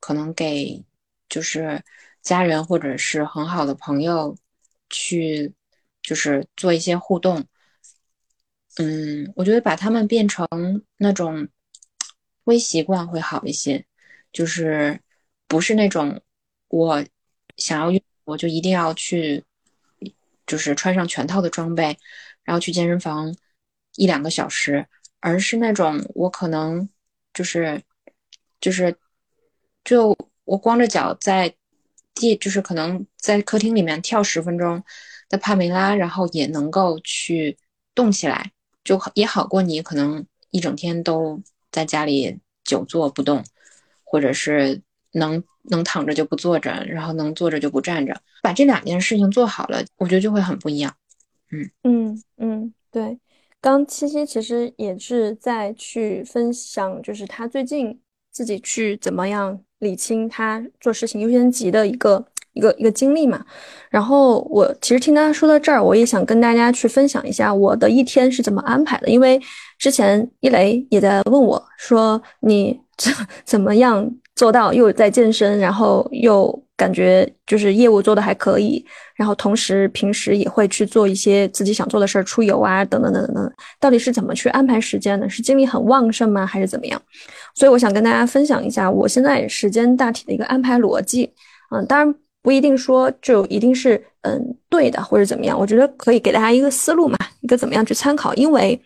[0.00, 0.84] 可能给。
[1.32, 1.80] 就是
[2.22, 4.36] 家人或者是很好的朋友，
[4.88, 5.54] 去
[6.02, 7.46] 就是做一些互动。
[8.78, 10.44] 嗯，我觉得把他们变成
[10.96, 11.46] 那种
[12.46, 13.86] 微习惯会好一些，
[14.32, 15.00] 就是
[15.46, 16.20] 不是那种
[16.66, 17.04] 我
[17.60, 19.44] 想要我就一定要去，
[20.46, 21.96] 就是穿上全套的装备，
[22.42, 23.32] 然后去健身房
[23.94, 24.88] 一两个小时，
[25.20, 26.88] 而是那种我可能
[27.32, 27.80] 就是
[28.60, 28.96] 就是
[29.84, 30.16] 就。
[30.44, 31.54] 我光着脚在
[32.12, 34.82] 地，就是可能在客厅里面跳十分钟
[35.28, 37.56] 的帕梅拉，然后也能够去
[37.94, 38.50] 动起来，
[38.82, 43.44] 就也好过你可能一整天都在家里久坐不动，
[44.02, 50.94] 或者是能能躺着就不坐着，然后能坐着就不站着，把这两件事情做好了，我觉得就会很不一样。
[51.50, 53.18] 嗯嗯嗯，对。
[53.60, 59.60] 刚七七其实也是在去分享，就是他最近自己去怎么样。
[59.80, 63.42] 理清他做事情优先级的一个一个一个经历嘛，
[63.88, 69.08] 然后我其实听他说到这儿，我也想跟大家去分享一下我的一天是怎么安排的。
[69.08, 69.40] 因为
[69.78, 73.10] 之前一雷也在问我说，你怎
[73.46, 74.06] 怎么样
[74.40, 78.82] 做到又在健身，然后又感觉就是业务做的还可以，
[79.14, 85.28] 然后同时平时也会去做一些自己想做的事儿，出游啊等等等等等，到底是怎么去安排时间呢？
[85.28, 86.46] 是精力很旺盛吗？
[86.46, 86.98] 还是怎么样？
[87.54, 91.30] 所以我想跟大家分享一下我现在时间大体的一个安排逻辑，
[91.70, 98.32] 嗯，当然不一定说就一定是嗯对的或者怎么样，我觉得可以给大家一个思路嘛，一个怎么样去参考。
[98.36, 98.80] 因为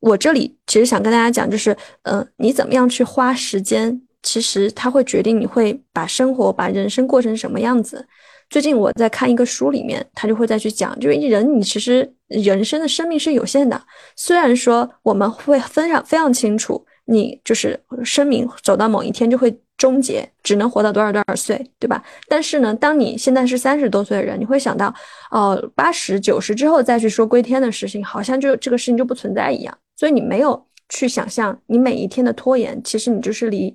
[0.00, 8.06] 我这里其实想跟大家讲，就是嗯，你怎么样去花时间，其实它会决定你会把生活、把人生过成什么样子。
[8.50, 13.80] 最近我在看一个书里面，他就会再去讲，就是人你其实人生的生命是有限的，
[14.14, 16.84] 虽然说我们会非常非常清楚。
[17.04, 22.00] 你就是生命走到某一天就会终结，只能活到多少多少岁，对吧？
[22.28, 24.94] 但是呢，当你现在是三十多岁的人，你会想到，
[25.32, 29.76] 哦，八十九十之后再去说归天的事情，好像就这个事情就不存在一样。
[29.96, 33.74] 所以你没有去想象，你每一天的拖延，其实你就是离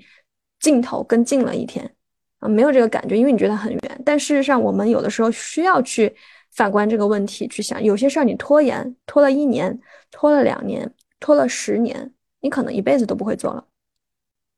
[0.60, 1.90] 尽头更近了一天
[2.40, 4.02] 啊，没有这个感觉，因为你觉得很远。
[4.06, 6.16] 但事实上，我们有的时候需要去
[6.52, 9.80] 反观这个问题，去想有些事儿你拖延拖了一年，
[10.12, 12.12] 拖了两年，拖了十年。
[12.40, 13.66] 你可能一辈子都不会做了，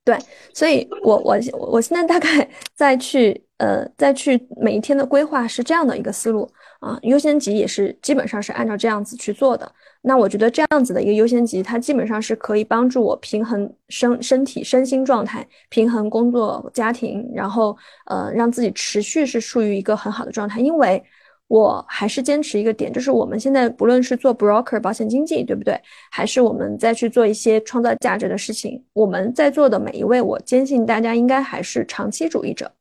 [0.03, 0.17] 对，
[0.53, 6.47] 所以我我我现在大概 再去呃再去每一天的规划是这样的一个思路
[6.81, 9.71] 啊，优先级也是基本上是按照这样子去做的。
[10.01, 21.03] 那我觉得这样子的一个优先级，它基本上是可以帮助我平衡身身体身心状态，平衡工作家庭，然后呃让自己持续是处于一个很好的状态，因为。
[21.49, 25.75] 我还是坚持一个点，就是我们现在不论是做 broker 保险经纪，对不对？
[26.12, 32.71] 还是我们再去做一些创造价值的事情，我们在座的每一位，我坚信大家应该还是长期主义者，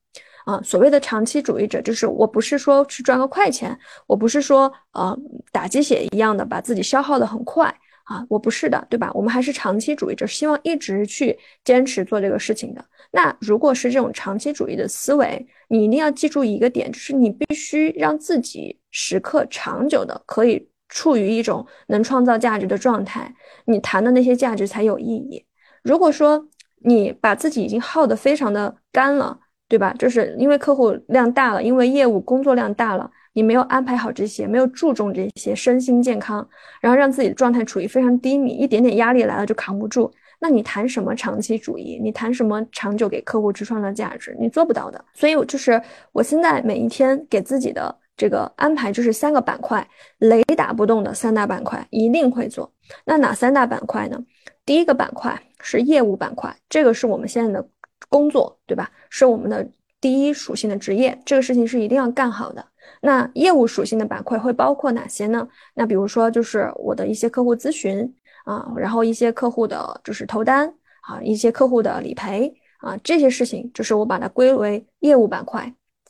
[0.48, 5.14] 啊，所谓的长期主义者，就是我不是说去赚个快钱，我不是说呃
[5.52, 7.74] 打鸡血一样的把自己消耗的很快。
[8.04, 9.10] 啊，我不是的，对吧？
[9.12, 12.82] 我们还是长期主义者，希望一直去坚持做这个事情的。
[13.10, 23.34] 那如果是这种长期主义的思维，你一定要记住一个点，就是你必须让自己时刻长久的可以处于一种能创造价值的状态，
[23.66, 25.44] 你谈的那些价值才有意义。
[25.82, 26.48] 如果说
[26.84, 29.94] 你把自己已经耗得非常的干了，对吧？
[29.98, 36.48] 就是因为客户量大了，因为业务工作量大了，你没有安排好这些，没有注重这些身心健康，
[36.80, 42.00] 然后让自己的状态处于非常低迷，一点点压力来了就扛不住，那你谈什么长期主义？
[42.02, 44.34] 你谈什么长久给客户去创造价值？
[44.40, 45.04] 你做不到的。
[45.12, 45.80] 所以，我就是
[46.12, 49.86] 我现在每一天给自己的这个安排就是三个板块，
[50.18, 52.72] 雷打不动的三大板块一定会做。
[53.04, 54.18] 那哪三大板块呢？
[54.64, 57.68] 第一个板块是业务板块，这个是我们现在的。
[58.08, 58.90] 工作对吧？
[59.10, 59.68] 是我们的
[60.00, 62.64] 第一属性的职业，这个事情是一定要干好的。
[63.00, 65.46] 那业务属性的板块会包括哪些呢？
[65.74, 68.12] 那比如说就是我的一些客户咨询
[68.44, 75.62] 啊，然后一些客户的就是投单啊，一些客户的理赔啊，这些事情就是我把它归为业务板块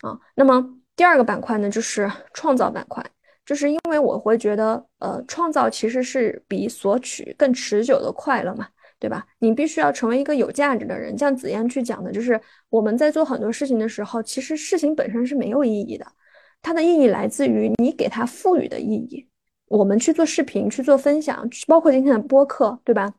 [0.02, 0.18] 啊。
[0.34, 3.04] 那么第二个板块呢，就是创造板块，
[3.44, 8.68] 就是因为我会觉得，呃，创造其实是比索取更持久的快乐嘛。
[8.98, 9.26] 对吧？
[9.38, 11.16] 你必须要成为一个有价值的人。
[11.16, 16.06] 像子嫣去讲的，就是我们在做很多事情的时候，其实事情本身是没有意义的，
[16.60, 19.28] 它的意义来自于你给它赋予的意义。
[19.66, 23.12] 我们去做视频，去做分享，包括今天的播客，对吧？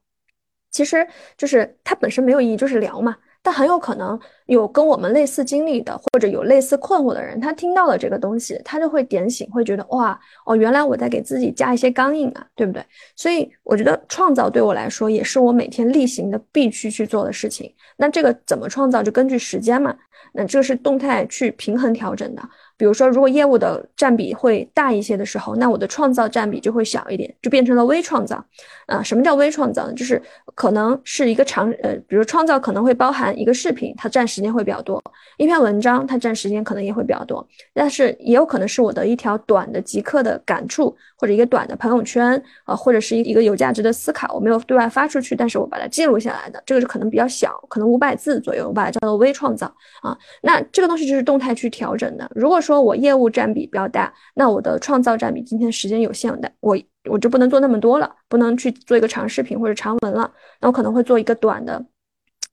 [0.71, 3.17] 其实就是它本身没有意义，就是聊嘛。
[3.41, 12.83] 但很有可能有跟我们类似经历的，或者有类似困惑的人，他听到了这个东西，他就会点醒，会觉得哇哦，原来我在给自己加一些钢印啊，对不对？
[13.15, 17.73] 所以我觉得创造对我来说也是我每天例行的必须去做的事情。
[17.97, 19.95] 那这个怎么创造，就根据时间嘛。
[20.31, 22.41] 那这是动态去平衡调整的。
[22.79, 28.41] 比如说，如果业务的占比会大一些的时候，那我的创造占比就会小一点，就变成了微创造。
[28.85, 29.93] 啊，什么叫微创造呢？
[29.93, 30.19] 就是
[30.55, 34.97] 可能是一个长呃，比如创造可能会包含一个视频，它占时间会比较多；
[35.37, 37.45] 一篇文章，它占时间可能也会比较多。
[37.73, 49.67] 但是也有可能是我的一条短的即刻的感触，或者一个短的朋友圈啊，或者是一一个有价值的思考，我没有对外发出去，但是我把它记录下来的，这个是可能比较小，可能五百字左右，我把它叫做微创造
[50.01, 50.17] 啊。
[50.41, 52.27] 那这个东西就是动态去调整的。
[52.33, 56.77] 如果说说我业务占比比较大，那我的创造占比今天时间有限的，我
[57.09, 61.83] 我就不能做那么多了，不能去做一个长视频或者长文了，那我可能会做一个短的，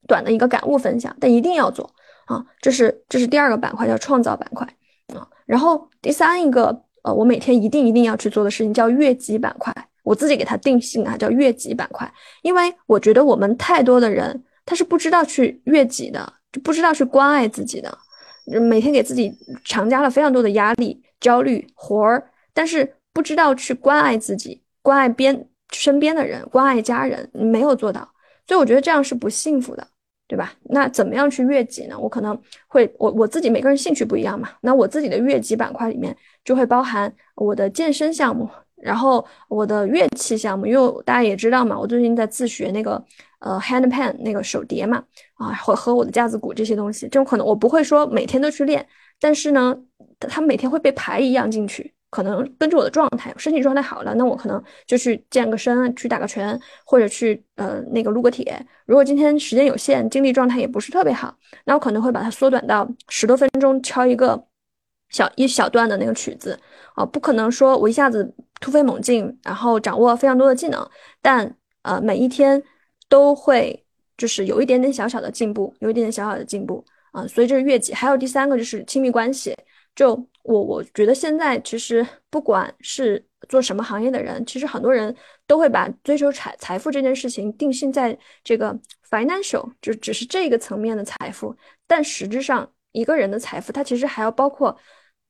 [0.07, 1.87] 短的一个感悟分享，但一定要做
[2.25, 4.65] 啊，这是这是第二个板块叫创造板块
[5.13, 17.95] 啊，然后第三一个呃，我每天一定一定要去做的事情叫越级板块，我自己给它定性啊，叫越级板块，因为我觉得我们太多的人他是不知道去越级的，就不知道去关爱自己的。
[18.47, 19.31] 每天给自己
[19.65, 28.09] 强加了非常多的压力、焦虑活儿，但是不知道去关爱自己、关爱边身边的人、关爱家人，没有做到，
[28.47, 29.85] 所以我觉得这样是不幸福的，
[30.27, 30.53] 对吧？
[30.63, 31.99] 那怎么样去越级呢？
[31.99, 43.03] 我可能会我我自己每个人兴趣不一样嘛，那我自己的越级板块里面就会包含我的健身项目，然后我的乐器项目，因为大家也知道嘛，我最近在自学那个。
[43.39, 45.03] 呃，handpan 那个手碟嘛，
[45.35, 48.83] 啊，和和我的架子鼓这些东西，这种可能我不会说每天都去练，
[49.19, 49.77] 但是呢，
[50.19, 58.59] 它每天会被排一样进去，可能根据我的状态，身体状态好了，那我可能就去健个身，去打个拳，或者去呃那个撸个铁。
[58.87, 64.43] 如果今天时间有限，精力状态也不是特别好，那我可能会把它缩短到十多分钟，敲一个
[65.09, 66.59] 小一小段的那个曲子，
[66.95, 70.89] 啊，不可能说我一下子突飞猛进，然后掌握非常多的技能，
[71.21, 72.63] 但呃每一天。
[73.09, 73.85] 都会
[74.17, 77.93] 就是有一点点小小的进步，有一点点小小的进步啊，所以这是越级。
[77.93, 79.55] 还有第三个就是亲密关系，
[79.95, 85.15] 就我我觉得现在其实不管是做什么行业的人，其实很多人
[85.45, 88.77] 都会把追求财财富这件事情定性在这个
[89.09, 91.55] financial，就只是这个层面的财富。
[91.85, 94.75] 但实质上，一个人的财富，它其实还要包括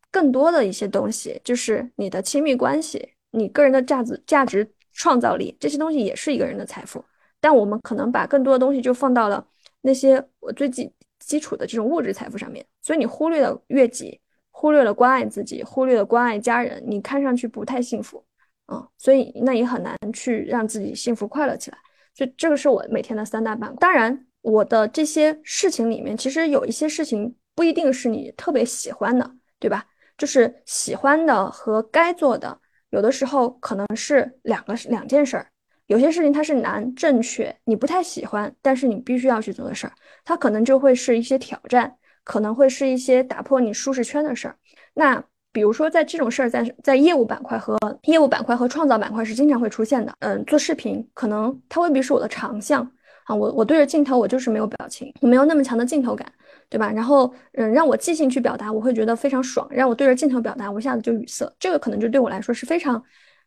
[0.10, 7.04] 更多的一些东西，就是你的亲密关系、你个人的价值、价值创造力这些东西，也是一个人的财富。
[7.40, 9.46] 但我们可能把更多的东西就放到了
[9.82, 14.20] 那些我最基基础的这种物质财富上面，所以你忽略了悦己，
[14.52, 18.24] 忽略了关爱自己，忽略了关爱家人，你看上去不太幸福，
[18.72, 21.78] 嗯，所以那也很难去让自己幸福快乐起来。
[22.14, 23.78] 所以这个是我每天的三大板块。
[23.80, 29.86] 当然，我的这些事情里面，其实有一些事情不一定是你特别喜欢的，对吧？
[30.18, 35.48] 就是喜欢的和该做的，有的时候可能是两个两件事儿。
[35.88, 44.56] 有些事情它是难正确，你不太喜欢，但是你必须要去做的事儿，它可能就会是一些挑战，可能会是一些打破你舒适圈的事儿。
[44.94, 45.24] 那
[45.54, 50.14] 比如说在这种事儿，在在业务板块和业务板块和创造板块是经常会出现的。
[50.20, 52.84] 嗯，做视频可能它未必是我的长项
[53.24, 56.30] 啊，我我对着镜头我就是没有表情，我没有那么强的镜头感，
[56.70, 56.92] 对吧？
[56.92, 63.02] 然后嗯，让我即兴去表达，我会觉得非常爽；让我对着镜头表达，我一下子就语塞，这个可能就对我来说是非常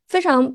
[0.08, 0.52] 非常。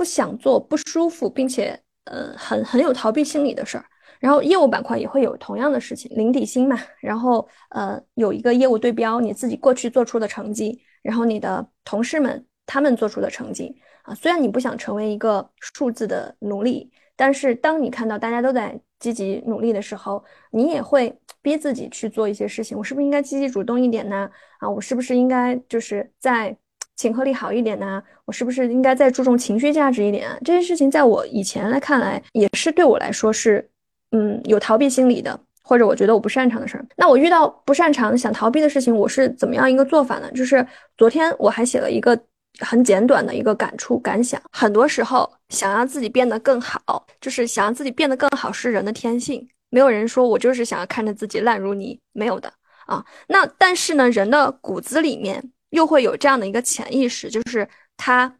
[0.00, 3.84] 不想做不舒服，并且呃很很有逃避心理的事儿，
[4.18, 22.78] 然后业务板块也会有同样的事情，零底薪嘛，然后呃有一个业务对标，你自己过去做出的成绩，然后你的同事们他们做出的成绩啊，虽然你不想成为一个数字的奴隶，但是当你看到大家都在积极努力的时候，你也会逼自己去做一些事情。
[22.78, 24.30] 我是不是应该积极主动一点呢？
[24.60, 26.56] 啊，我是不是应该就是在
[27.00, 28.02] 亲和力好一点呢？
[28.26, 30.28] 我是不是应该再注重情绪价值一点？
[30.44, 33.66] 这些事情在我以前来看来，也是对我来说是。
[34.12, 40.28] 嗯，有逃避心理的，或者我觉得我不擅长的事儿，那我遇到不擅长想逃避的事情，我是怎么样一个做法呢？
[40.32, 40.66] 就是
[40.98, 42.20] 昨天我还写了一个
[42.58, 44.42] 很简短的一个感触感想。
[44.50, 52.52] 很多时候想让自己变得更好，就是想让自己变得更好是人的天性，没有人说我就是想要看着自己烂如泥，没有的
[52.86, 53.04] 啊。
[53.28, 55.40] 那但是呢，人的骨子里面
[55.70, 58.36] 又会有这样的一个潜意识，就是他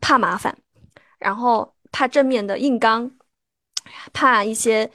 [0.00, 0.56] 怕麻烦，
[1.18, 3.10] 然后怕正面的硬刚，
[4.12, 4.90] 怕一些。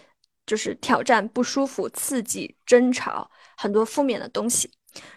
[0.45, 4.69] 就是挑战、不舒服、刺激、争吵，很多负面的东西。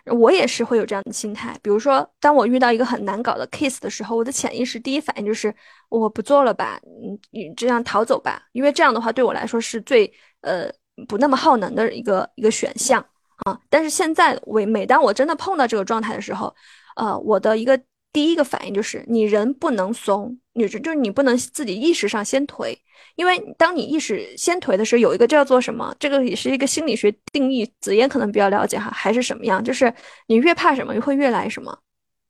[0.05, 1.59] 我也是会有这样的心态。
[1.61, 5.53] 比如说，当我遇到一个很难搞的 case 的时候，我的潜意识第一反应就是
[5.89, 10.07] 我不做了吧，嗯，你这样逃走吧，因为这样的话对我来说是最
[10.43, 10.71] 呃
[11.09, 13.05] 不那么耗能的一个一个选项
[13.45, 13.59] 啊。
[13.69, 16.55] 但是现在，我每当我真的碰到这个状态的时候，
[16.97, 17.79] 呃，我的一个
[18.13, 22.77] 第一个反应就是你人不能怂，你就是你不能自己意识上先颓。
[23.17, 25.95] 因为当你意识先颓的时候，有一个叫做什么？
[25.99, 29.63] 这个也是一个心理学定义，子嫣可能比较了解哈，还是什么样？
[29.63, 29.93] 就是
[30.27, 31.79] 你越怕什么，会越来什么。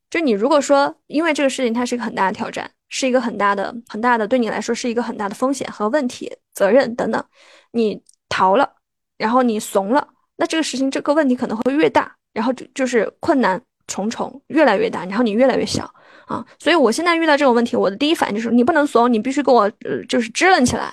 [0.08, 7.24] 就你如果说因为这个事情它是一个很大的挑战，是一个很大的、很大的对你来说是一个很大的风险和问题、责任等等，
[7.72, 8.76] 你逃了，
[9.18, 15.90] 然后你怂了，那这个事情这个问题可能会越大，然后就就是困难重重，越来越大，然后你越来越小。
[16.26, 20.92] 啊，所以我现在遇到这种问题，我的第一反应就是你不能怂，你必须给我呃，就是支棱起来，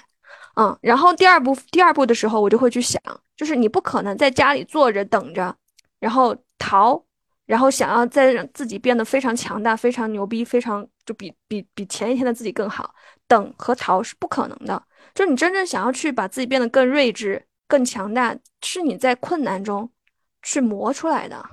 [0.56, 3.02] 嗯，然后第二步，第二步的时候，我就会去想，
[3.36, 5.56] 就是你不可能在家里坐着等着，
[6.00, 7.04] 然后逃，
[7.48, 12.94] 然后想要再让自己变得非常强大、非常牛逼、非常就比比比前一天的自己更好，
[13.28, 14.80] 等和逃是不可能的。
[15.16, 19.90] 就你真正想要去把自己变得更睿智、更强大，是你在困难中
[20.44, 21.44] 去磨出来的，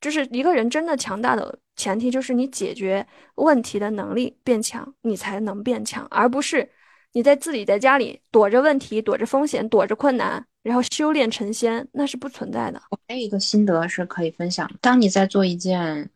[0.00, 1.58] 就是一个人真的强大的。
[1.76, 6.66] 前提就是你解决问题的能力变强，你才能变强，而不是
[7.12, 12.80] 你在自己在家里躲着问题、躲着风险、躲着困难，然后修炼成仙，那是不存在的。
[12.90, 16.08] 我还有一个心得是可以分享：当你在做一件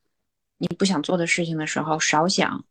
[0.56, 2.64] 你不想做的事情的时候，少想，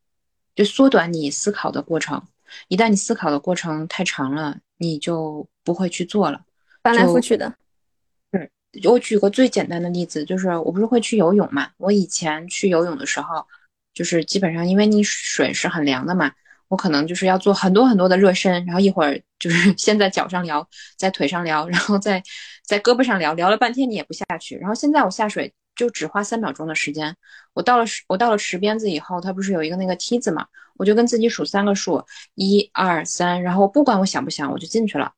[0.55, 2.19] 就缩短你思考的过程。
[2.67, 6.43] 一旦你思考的过程太长了，你就不会去做了，
[6.83, 7.47] 翻来覆去的。
[7.47, 8.49] 嗯
[8.85, 11.69] 我举个最简单的例子，就是我不是会去游泳嘛？
[11.77, 13.45] 我以前去游泳的时候，
[13.93, 16.31] 就是基本上因为你水是很凉的嘛，
[16.69, 20.67] 我可能就是要做很多很多的热身，然后一会儿就是 先在脚上聊，
[20.97, 22.23] 在腿上聊，然后在
[22.65, 24.57] 在胳膊上聊聊了半天你也不下去。
[24.57, 27.15] 然后现在我下水就只花三秒钟的时间，
[27.53, 30.47] 我到了我到了池边子以后，它不是有一个那个梯子嘛？
[30.77, 32.03] 我就跟自己数三个数，
[32.33, 35.13] 一二三，然后不管我想不想，我就进去了。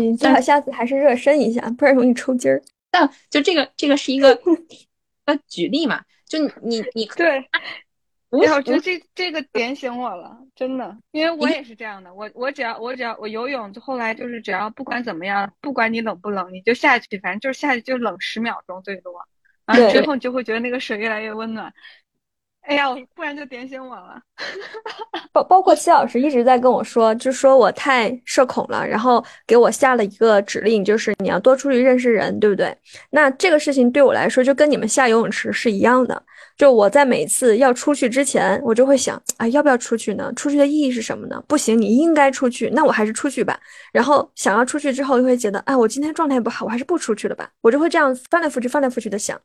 [0.00, 2.62] 你最好下次还是热身一下，不然容易抽筋儿。
[2.90, 4.38] 但就这个，这个是一个
[5.26, 6.02] 呃举例嘛？
[6.26, 7.50] 就你你对，哎，
[8.30, 12.12] 我觉得这这个点醒我了，真的，因为我也是这样的。
[12.14, 19.12] 我我只要我只要我游泳，就后来就是只要不管怎么样，不管你冷不冷，你就下去，反正就是下去就冷十秒钟最多，
[19.66, 21.72] 然后之后你就会觉得那个水越来越温暖。
[22.66, 24.18] 哎呀，不然就点醒我了。
[25.32, 32.74] 包包括齐老师一直在跟我说，就说我太社恐了，然后给我下了一个指令，就是你要多出去认识人，对不对？
[33.10, 36.22] 那这个事情对我来说，就跟你们下游泳池是一样的。
[36.56, 40.32] 就我在每次要出去之前，我就会想，哎，要不要出去呢？
[40.36, 41.42] 出去的意义是什么呢？
[41.48, 43.58] 不行，你应该出去，那我还是出去吧。
[43.92, 47.50] 然后想要出去之后，又会觉得，哎，我今天状态不好，我还是不出去了吧。
[47.60, 49.36] 我就会这样翻来覆去、翻来覆去的想。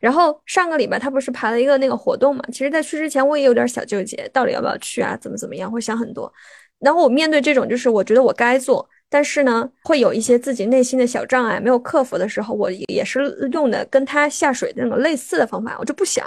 [0.00, 2.42] 然后上个礼拜他不是排了一个那个活动嘛？
[2.52, 5.16] 其实，在去之前我也有点小纠结，到底要不要去啊？
[5.20, 5.70] 怎么怎么样？
[5.70, 6.32] 会想很多。
[6.80, 13.20] 然后我面对这种，就是我觉得我该做，但是呢，会有一些自己内心的小障碍没有克服的时候，我也是
[13.52, 16.26] 用的跟他下水的那种类似的方法，我就不想。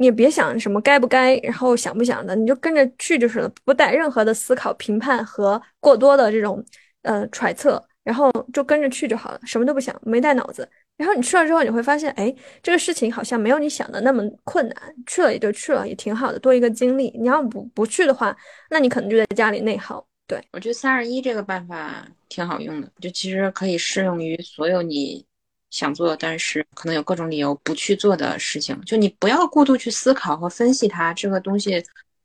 [0.00, 6.64] 你也别想什么该不该，然后想不想的，你就跟着去就是了，不带任何的思考、评判和过多的这种
[7.02, 10.66] 呃揣测，然后就跟着去就好了，什么都不想，没带脑子。
[10.96, 17.10] 然后你去了之后，你会发现，哎，这个事情好像没有你想的那么困难，去了也就去了，也挺好的，多一个经历。
[17.20, 18.34] 你要不不去的话，
[18.70, 20.06] 那你可能就在家里内耗。
[20.26, 25.26] 对我觉得三二一这个办法挺好用的，就其实可以适用于所有你。
[25.70, 31.82] 想做，但是可能有各种理由不去做的事情，就你不要过度去思考和分析它这个东西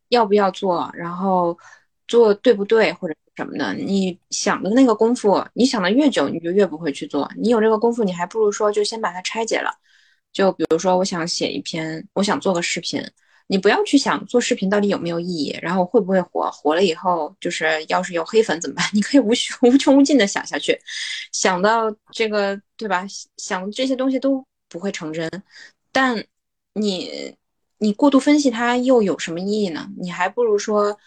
[0.09, 1.57] 要不要做，然后
[2.07, 7.29] 做对不对或者什么的，你想的那个功夫，你想的越久，你就越不会去做。
[7.37, 9.71] 你有这个功夫，你还不如说就先把它拆解了。
[10.31, 13.01] 就比如说，我想写一篇，我想做个视频，
[13.47, 18.85] 你不要去想做视频到底有没有意义，然后会不会火，火了以后就是要是有黑粉怎么办？
[18.93, 20.79] 你可以无穷无穷无尽的想下去，
[21.31, 23.05] 想到这个对吧？
[23.37, 25.29] 想这些东西都不会成真，
[25.91, 26.25] 但
[26.73, 27.35] 你
[27.77, 29.89] 你过度分析它又有什么意义呢？
[29.97, 30.97] 你还不如说。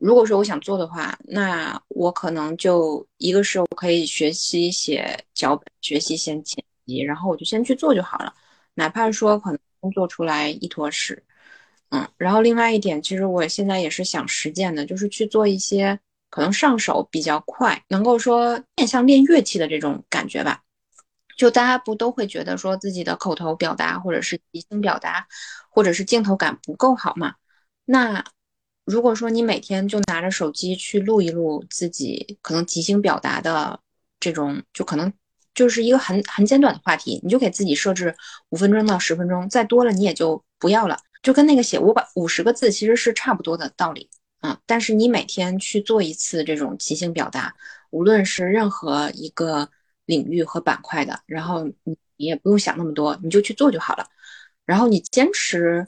[0.00, 8.32] 如果说我想做的话，那我可能就一个是我可以学习写脚本，学习先剪辑，然后我就先去做就好了，
[8.74, 11.20] 哪怕说可能做出来一坨屎，
[11.90, 15.98] 嗯，然后另外一点，其实我现在也是想实践的，就是去做一些
[16.30, 20.62] 可能上手比较快，能够说面向练乐器的这种感觉吧。
[21.36, 25.26] 就大家不都会觉得说自己的口头表达或者是即兴表达，
[25.70, 27.34] 或者是镜头感不够好嘛？
[27.84, 28.24] 那。
[28.90, 33.78] 如果说你每天就拿着手机去录一录自己可能即兴表达的
[34.18, 35.12] 这种，就可能
[35.52, 38.16] 就是一个很很简短的话题，你就给自己设置
[38.48, 44.08] 五分钟到十分钟，再多了你也就不要了，就跟那个写五百五十个字其实是差不多的道理
[44.40, 44.60] 啊。
[44.66, 47.54] 但是你每天去做一次这种即兴表达，
[47.90, 49.68] 无论是任何一个
[50.06, 54.06] 领域和板块的，然后你你也不用想那么多，你就去做就好了。
[54.64, 55.86] 然后你坚持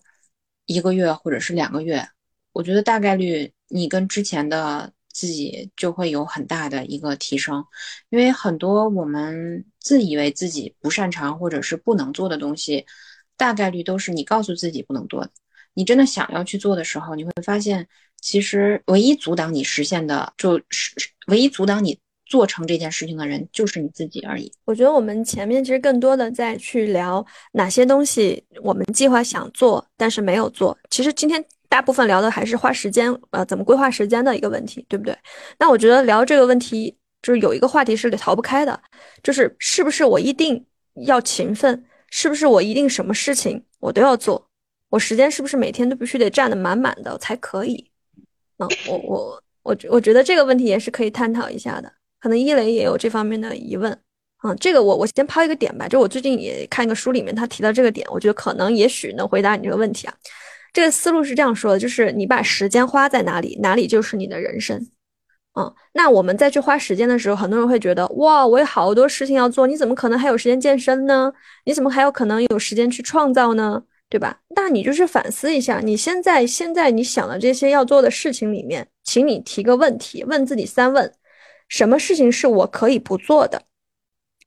[0.66, 2.08] 一个月或者是两个月。
[2.52, 7.64] 我觉得大概率你跟之前的自己就会有很大的一个提升，
[8.08, 12.84] 因为很多我们自以为自己不擅长或者是不能做的东西，
[13.40, 15.30] 大概率都是你告诉自己不能做的。
[15.72, 17.86] 你真的想要去做的时候，你会发现，
[18.20, 20.92] 其实唯一阻挡你实现的，就是
[21.28, 24.52] 唯一阻挡你做成这件事情的人，就是你自己而已。
[24.66, 30.76] 我觉得我们前面其实更多的在去聊哪些东西我们计划想做，但是没有做。
[30.90, 31.42] 其实今天。
[31.70, 35.16] 大部分聊的还是花时间，呃，怎么规划时间的一个问题，对不对？
[35.56, 38.82] 那我觉得聊这个问题，就是有一个话题是逃不开的，
[39.22, 40.66] 就是是不是我一定
[41.06, 44.48] 要勤奋，是不是我一定什么事情我都要做，
[44.90, 47.90] 我时间是不是每天都必须得占得满满的才可以？
[48.58, 51.90] 嗯，我我我我觉得这个问题也是可以探讨一下的，
[52.20, 53.96] 可能一雷也有这方面的疑问。
[54.42, 60.14] 嗯，这个我我先抛一个点吧，就我最近也看一个书里面他提到这个点，我觉得可能也许能回答你这个问题啊。
[60.72, 64.86] 这个思路是这样说的，就是你把时间花在哪里，哪里就是你的人生。
[65.54, 71.32] 嗯，那我们再去花时间的时候，很多人会觉得，哇，我有好多事情要做，你怎么可能还有时间健身呢？
[71.64, 73.82] 你怎么还有可能有时间去创造呢？
[74.08, 74.40] 对吧？
[74.56, 81.12] 那你就是反思一下，你现在现在你想的这些要做的事情里面，请你提个问题，问自己三问：
[81.68, 83.62] 什么事情是我可以不做的？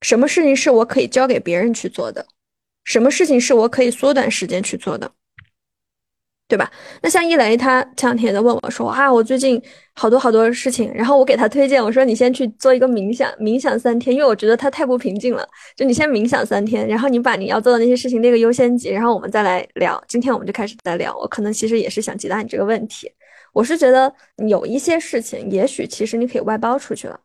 [0.02, 2.26] 什么事情是我可以交给别人去做的？
[2.84, 5.12] 什么事情是我可以缩短时间去做的？
[6.48, 6.70] 对吧？
[7.02, 9.60] 那像一雷，他前两天也在问我说啊，我最近
[9.96, 15.48] 好多好多事情，然后我给他推荐，我说你先去做一个冥想，冥想三天，因为我觉得他太不平静了。
[15.76, 20.00] 就你先冥想三天，然后你把你要做的那些事情列个优先级，然后我们再来聊。
[20.08, 21.18] 今天我们就开始再聊。
[21.18, 23.10] 我可能其实也是想解答你这个问题。
[23.52, 24.14] 我是觉得
[24.48, 27.20] 有一些事情，也许其实你可以外包出去了，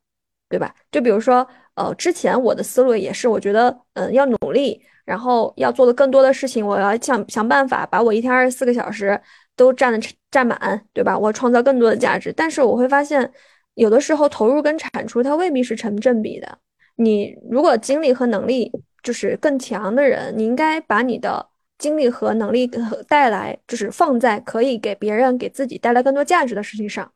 [0.48, 0.74] 对吧？
[0.90, 4.80] 就比如说，呃，之前我的思路也是，我觉得，嗯，要努力。
[5.08, 9.18] 然后要做的更多的事情，我要想想办法把我一天二十四个小时
[9.56, 9.98] 都占的
[10.30, 11.18] 占满，对吧？
[11.18, 12.30] 我创造更多的价值。
[12.36, 13.32] 但是我会发现，
[13.72, 16.58] 有的时候投入跟产出它未必是成正比的。
[16.96, 18.70] 你如果精力和能力
[19.02, 21.48] 就是更强的人，你应该把你的
[21.78, 22.66] 精力和能力
[23.08, 27.10] 带来，就是放在可以给别人、给自己带来更多价值的事情上。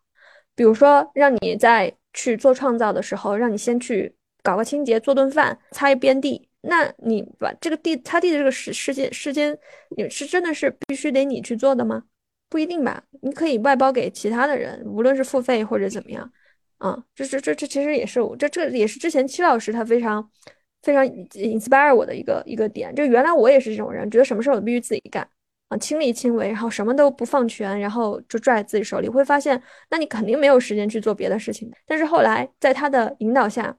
[0.55, 6.49] 比如说，让你在去做创造的时候，让你先去搞个清洁、做顿饭、擦一遍地。
[6.63, 9.57] 那你把这个地擦地的这个时时间时间，
[9.97, 12.05] 你是真的是必须得你去做的吗？
[12.49, 16.31] 不一定吧，你可以外包给其他的人，无论是付费或者怎么样，
[16.79, 20.31] 啊，这这这这其实也是这这也是之前戚老师他非常
[20.83, 25.27] 非常 inspire 我的一个一个点，就原来我也是这种人，觉得什么事儿我必须自己干
[25.69, 29.61] 啊，亲力亲为，然后什么都不放权，然后就拽在自己手里，会发现
[29.91, 31.73] 那你肯定没有时间去做别的事情。
[31.87, 33.75] 但是后来在他的引导下，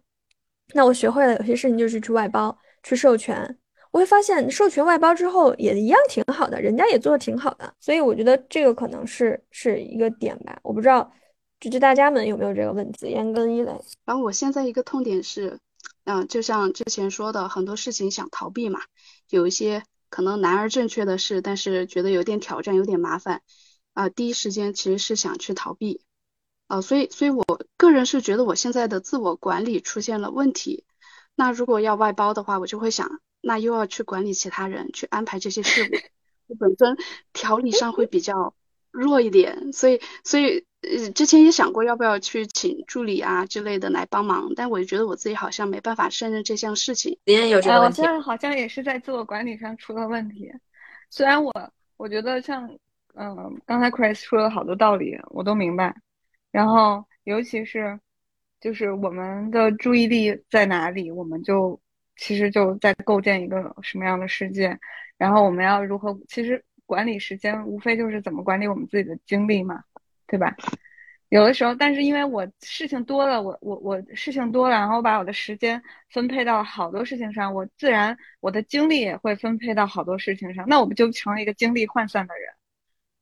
[0.73, 2.57] 那我学会了有些事情就是去外包。
[2.83, 3.57] 去授权，
[3.91, 10.59] 我会发现授权外包之后也一样挺好的，人家也做的挺好的，所以我觉得这个可能是是一个点吧。
[10.63, 11.11] 我不知道，
[11.59, 13.07] 就是大家们有没有这个问题？
[13.07, 13.71] 严跟一雷。
[14.03, 15.59] 然后我现在一个痛点是，
[16.03, 18.81] 嗯，就像之前说的，很多事情想逃避嘛，
[19.29, 23.41] 有一些可能难而正确的事，但是觉得有点挑战，有点麻烦，
[23.93, 26.01] 啊，第一时间其实是想去逃避，
[26.67, 27.45] 啊，所以，所以我
[27.77, 30.83] 个人是觉得我现在的自我管理出现了问题。
[31.35, 35.87] 那如果要外包的话，我就会想，那又要去管理其他人，去安排这些事务，
[36.47, 36.97] 我本身
[37.33, 38.53] 条理上会比较
[38.91, 47.17] 弱一点，所以，所以呃，之前也想过要不要去请助理啊之类的来帮忙，但我觉得我自己好像没办法胜任这项事情。
[47.25, 50.51] 也有这个问题，我现在好像也是在自我管理上出了问题。
[51.09, 51.53] 虽然我
[51.97, 52.69] 我觉得像
[53.15, 55.95] 嗯，刚才 Chris 说了好多道理，我都明白。
[56.51, 57.99] 然后尤其是
[58.63, 61.77] 就是我们的注意力在哪里，我们就
[62.15, 64.79] 其实就在构建一个什么样的世界。
[65.17, 66.17] 然后我们要如何？
[66.29, 69.83] 其实管理时间无非就是怎么管理我们自己的精力嘛。
[70.25, 70.55] 对吧？
[71.29, 82.53] 有的时候，但是因为我事情多了，我我我事情多了，然后我把我的时间分配到好多事情上，我自然我的精力也会分配到好多事情上，那我不就成了一个精力涣散的人？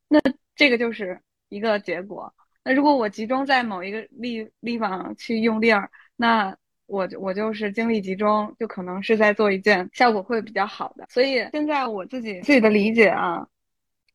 [0.08, 0.22] 那
[0.56, 1.20] 这个就是
[1.50, 2.34] 一个结果。
[2.64, 6.56] 那如果我集中在某一个地地方去用力儿，那
[6.86, 11.06] 我我就是精力集中，就可能是在做一件效果会比较好的。
[11.10, 13.48] 所以现在我自己自己的理解啊，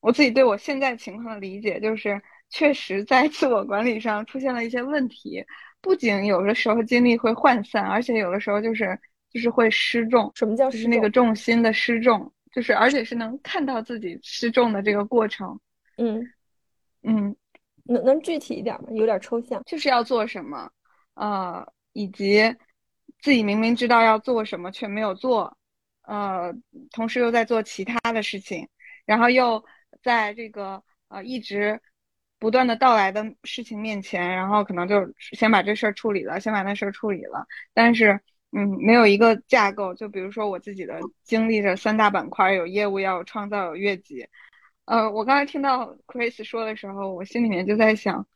[0.01, 2.21] 我自己对我现在情况的理解就是。
[2.49, 5.45] 确实在自我管理上出现了一些问题，
[5.81, 8.97] 不仅有的时候精力会涣散，而且有的时候就是
[9.33, 10.31] 就是会失重。
[10.37, 12.33] 什么叫就是那个重心的失重？
[12.53, 15.59] 就是而且是能看到自己失重的这个过程。
[15.97, 16.25] 嗯
[17.03, 17.35] 嗯，
[17.89, 18.89] 能能具体一点吗？
[18.91, 19.63] 有点抽象。
[19.65, 20.71] 就是要做什么，
[21.15, 22.43] 呃，以及
[23.21, 25.57] 自己明明知道要做什么却没有做，
[26.03, 26.53] 呃，
[26.93, 28.69] 同时又在做其他的事情，
[29.05, 29.65] 然后又
[30.03, 31.81] 在这个呃一直。
[32.39, 37.47] 不断的到来的事情面前，然后可能就先把这事儿处理了，先把那事儿处理了。
[37.73, 38.21] 但是，
[38.53, 39.95] 嗯，没有一个架构。
[39.95, 44.29] 就比如说我自己的经历着三大板块，有业务，要有创造，有业绩。
[44.87, 48.27] 呃，我刚才听到 Chris 说的时候，我心里面就在想，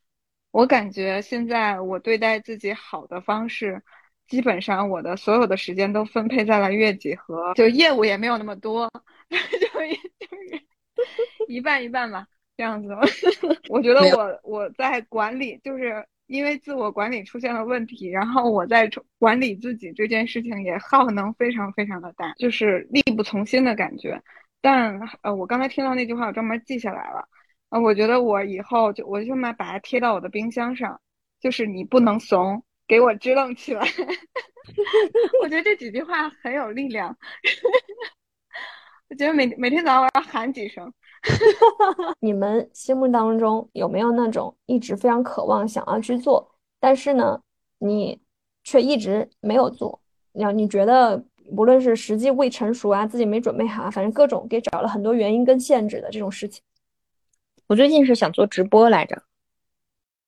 [0.51, 3.82] 我感觉现在我对待自己好的方式，
[4.26, 8.90] 基本上我的所有的时间都分配在了月几和就业务也没有那么多，
[9.30, 10.62] 就 就是
[11.48, 12.26] 一半一半吧。
[12.57, 12.94] 这样子，
[13.70, 24.22] 我觉得我我在管理，就是因为自我管理出现了问题，然后我在管理自己这件事情也耗能非常非常的大，就是力不从心的感觉。
[24.61, 27.29] 但呃，我刚才听到那句话，我专门记下来了。
[27.71, 31.01] 呃，我觉得我以后就我就买把它贴到我的冰箱上，
[31.41, 33.87] 就是你不能怂，给我支棱起来。
[35.43, 37.17] 我觉得这几句话很有力量。
[39.09, 40.93] 我觉得每每天早上我要喊几声。
[42.21, 47.41] 你们心目当中有没有那种一直非常渴望想要去做，但是呢，
[47.79, 48.21] 你
[48.65, 50.01] 却一直没有做？
[50.33, 51.25] 你你觉得
[51.57, 56.62] 无论是时机未成熟啊，自己没准备好，反正各种给找了很多原因跟限制的这种事情。
[57.66, 59.22] 我最近是想做直播来着。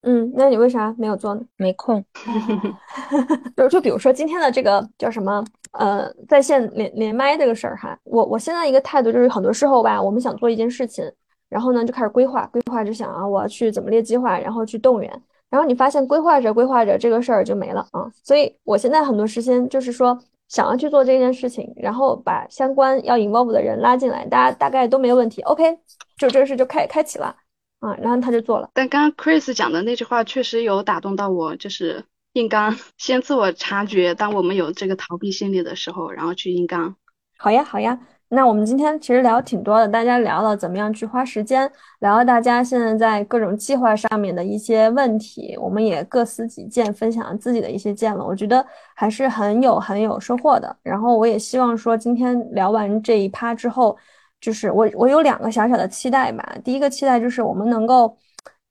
[0.02, 1.42] 嗯，那你为啥没有做呢？
[1.56, 2.04] 没空。
[3.56, 5.44] 就就比如说今天的这个叫什么？
[5.72, 11.10] 呃，在线连连麦这个事儿哈，我我现在一个态度就是，很多时候吧，我们想做一件事情，
[11.48, 18.12] 然后呢就开始规划，规划就想啊，我要去怎么列计划，然后去动员，然后你发现规划着规划着这个事儿就没了啊。
[18.22, 20.18] 所以我现在很多时间就是说，
[20.53, 25.78] 想要去做这件事情，然后把相关要 involve 的人拉进来，大家大概都没有问题，OK，
[26.18, 27.34] 就这个事就开开启了
[27.80, 28.68] 啊，然后他就做了。
[28.74, 32.05] 但刚刚 Chris 讲的那句话确实有打动到我，就是。
[32.34, 34.14] 硬刚， 先自我察觉。
[34.14, 36.96] 当我们有这个逃避心理的时候，然后去硬刚。
[37.36, 37.98] 好呀，好呀。
[38.35, 48.26] 那我们今天其实聊挺多的，大家聊了怎么样去花时间，聊了大家现在在各种计划上面的一些问题，我们也各司己见，分享了自己的一些见闻。
[48.26, 48.64] 我觉得
[48.95, 50.74] 还是很有很有收获的。
[50.83, 53.95] 然后我也希望说，今天聊完这一趴之后，
[54.41, 56.57] 就是我我有两个小小的期待吧。
[56.64, 58.16] 第一个期待就是我们能够。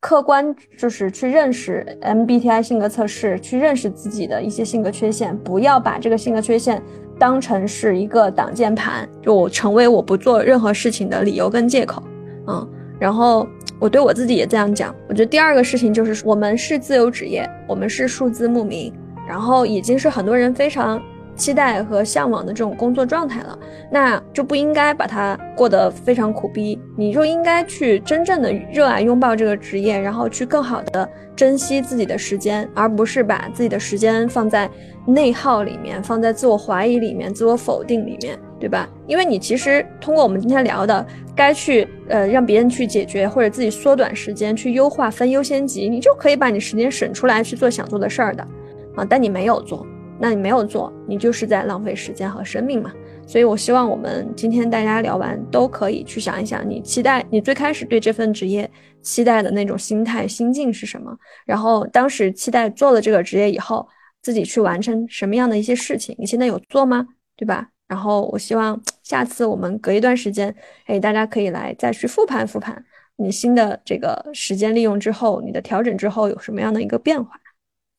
[0.03, 6.81] 客观就是去认识 MBTI 性格测试，去认识自己的一些性格缺陷，不要把这个性格缺陷
[7.21, 12.01] 当成是一个挡箭牌，就我成为我不做任何事情的理由跟借口。
[12.47, 12.67] 嗯，
[12.99, 13.47] 然后
[13.77, 14.91] 我对我自己也这样讲。
[15.07, 18.91] 我觉得第二个事情就是，我们是自由职业，我们是数字牧民，
[19.27, 20.99] 然后已经是很多人非常。
[21.41, 23.57] 期待和向往的这种工作状态了，
[23.91, 34.69] 那就不应该把它过得非常苦逼，你就应该去真正的热爱拥抱这个职业，然后去更好的珍惜自己的时间，而不是把自己的时间放在
[35.07, 38.87] 内耗里面，放在自我怀疑里面、自我否定里面，对吧？
[39.07, 41.03] 因为你其实通过我们今天聊的，
[41.35, 48.47] 该去呃让别人去解决，或者自己缩短时间去优化分优先级，你就可以把你时间省出来去做想做的事儿的，
[48.95, 49.83] 啊，但你没有做。
[50.21, 52.93] 那你没有做，你就是在浪费时间和生命嘛。
[53.25, 58.69] 所以，我希望我们今天大家聊完，都可以去想一想，你期待你最开始对这份职业
[59.01, 61.17] 期待的那种心态心境是什么？
[61.45, 63.87] 然后，当时期待做了这个职业以后，
[64.21, 66.15] 自己去完成什么样的一些事情？
[66.19, 67.07] 你现在有做吗？
[67.35, 67.69] 对吧？
[67.87, 70.53] 然后，我希望下次我们隔一段时间，
[70.85, 72.83] 哎，大家可以来再去复盘复盘。
[73.17, 77.31] 你新的这个时间利用之后，你的调整之后有什么样的一个变化？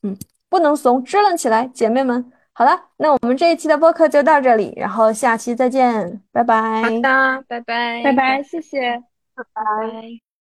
[0.02, 0.16] 嗯，
[0.52, 2.30] 不能怂，支棱起来，姐妹们。
[2.52, 6.82] 好了，那我们这一期的播客就到这里，然后下期再见，拜拜。
[6.82, 9.02] 好的，拜拜，拜拜，谢谢，
[9.34, 10.31] 拜拜。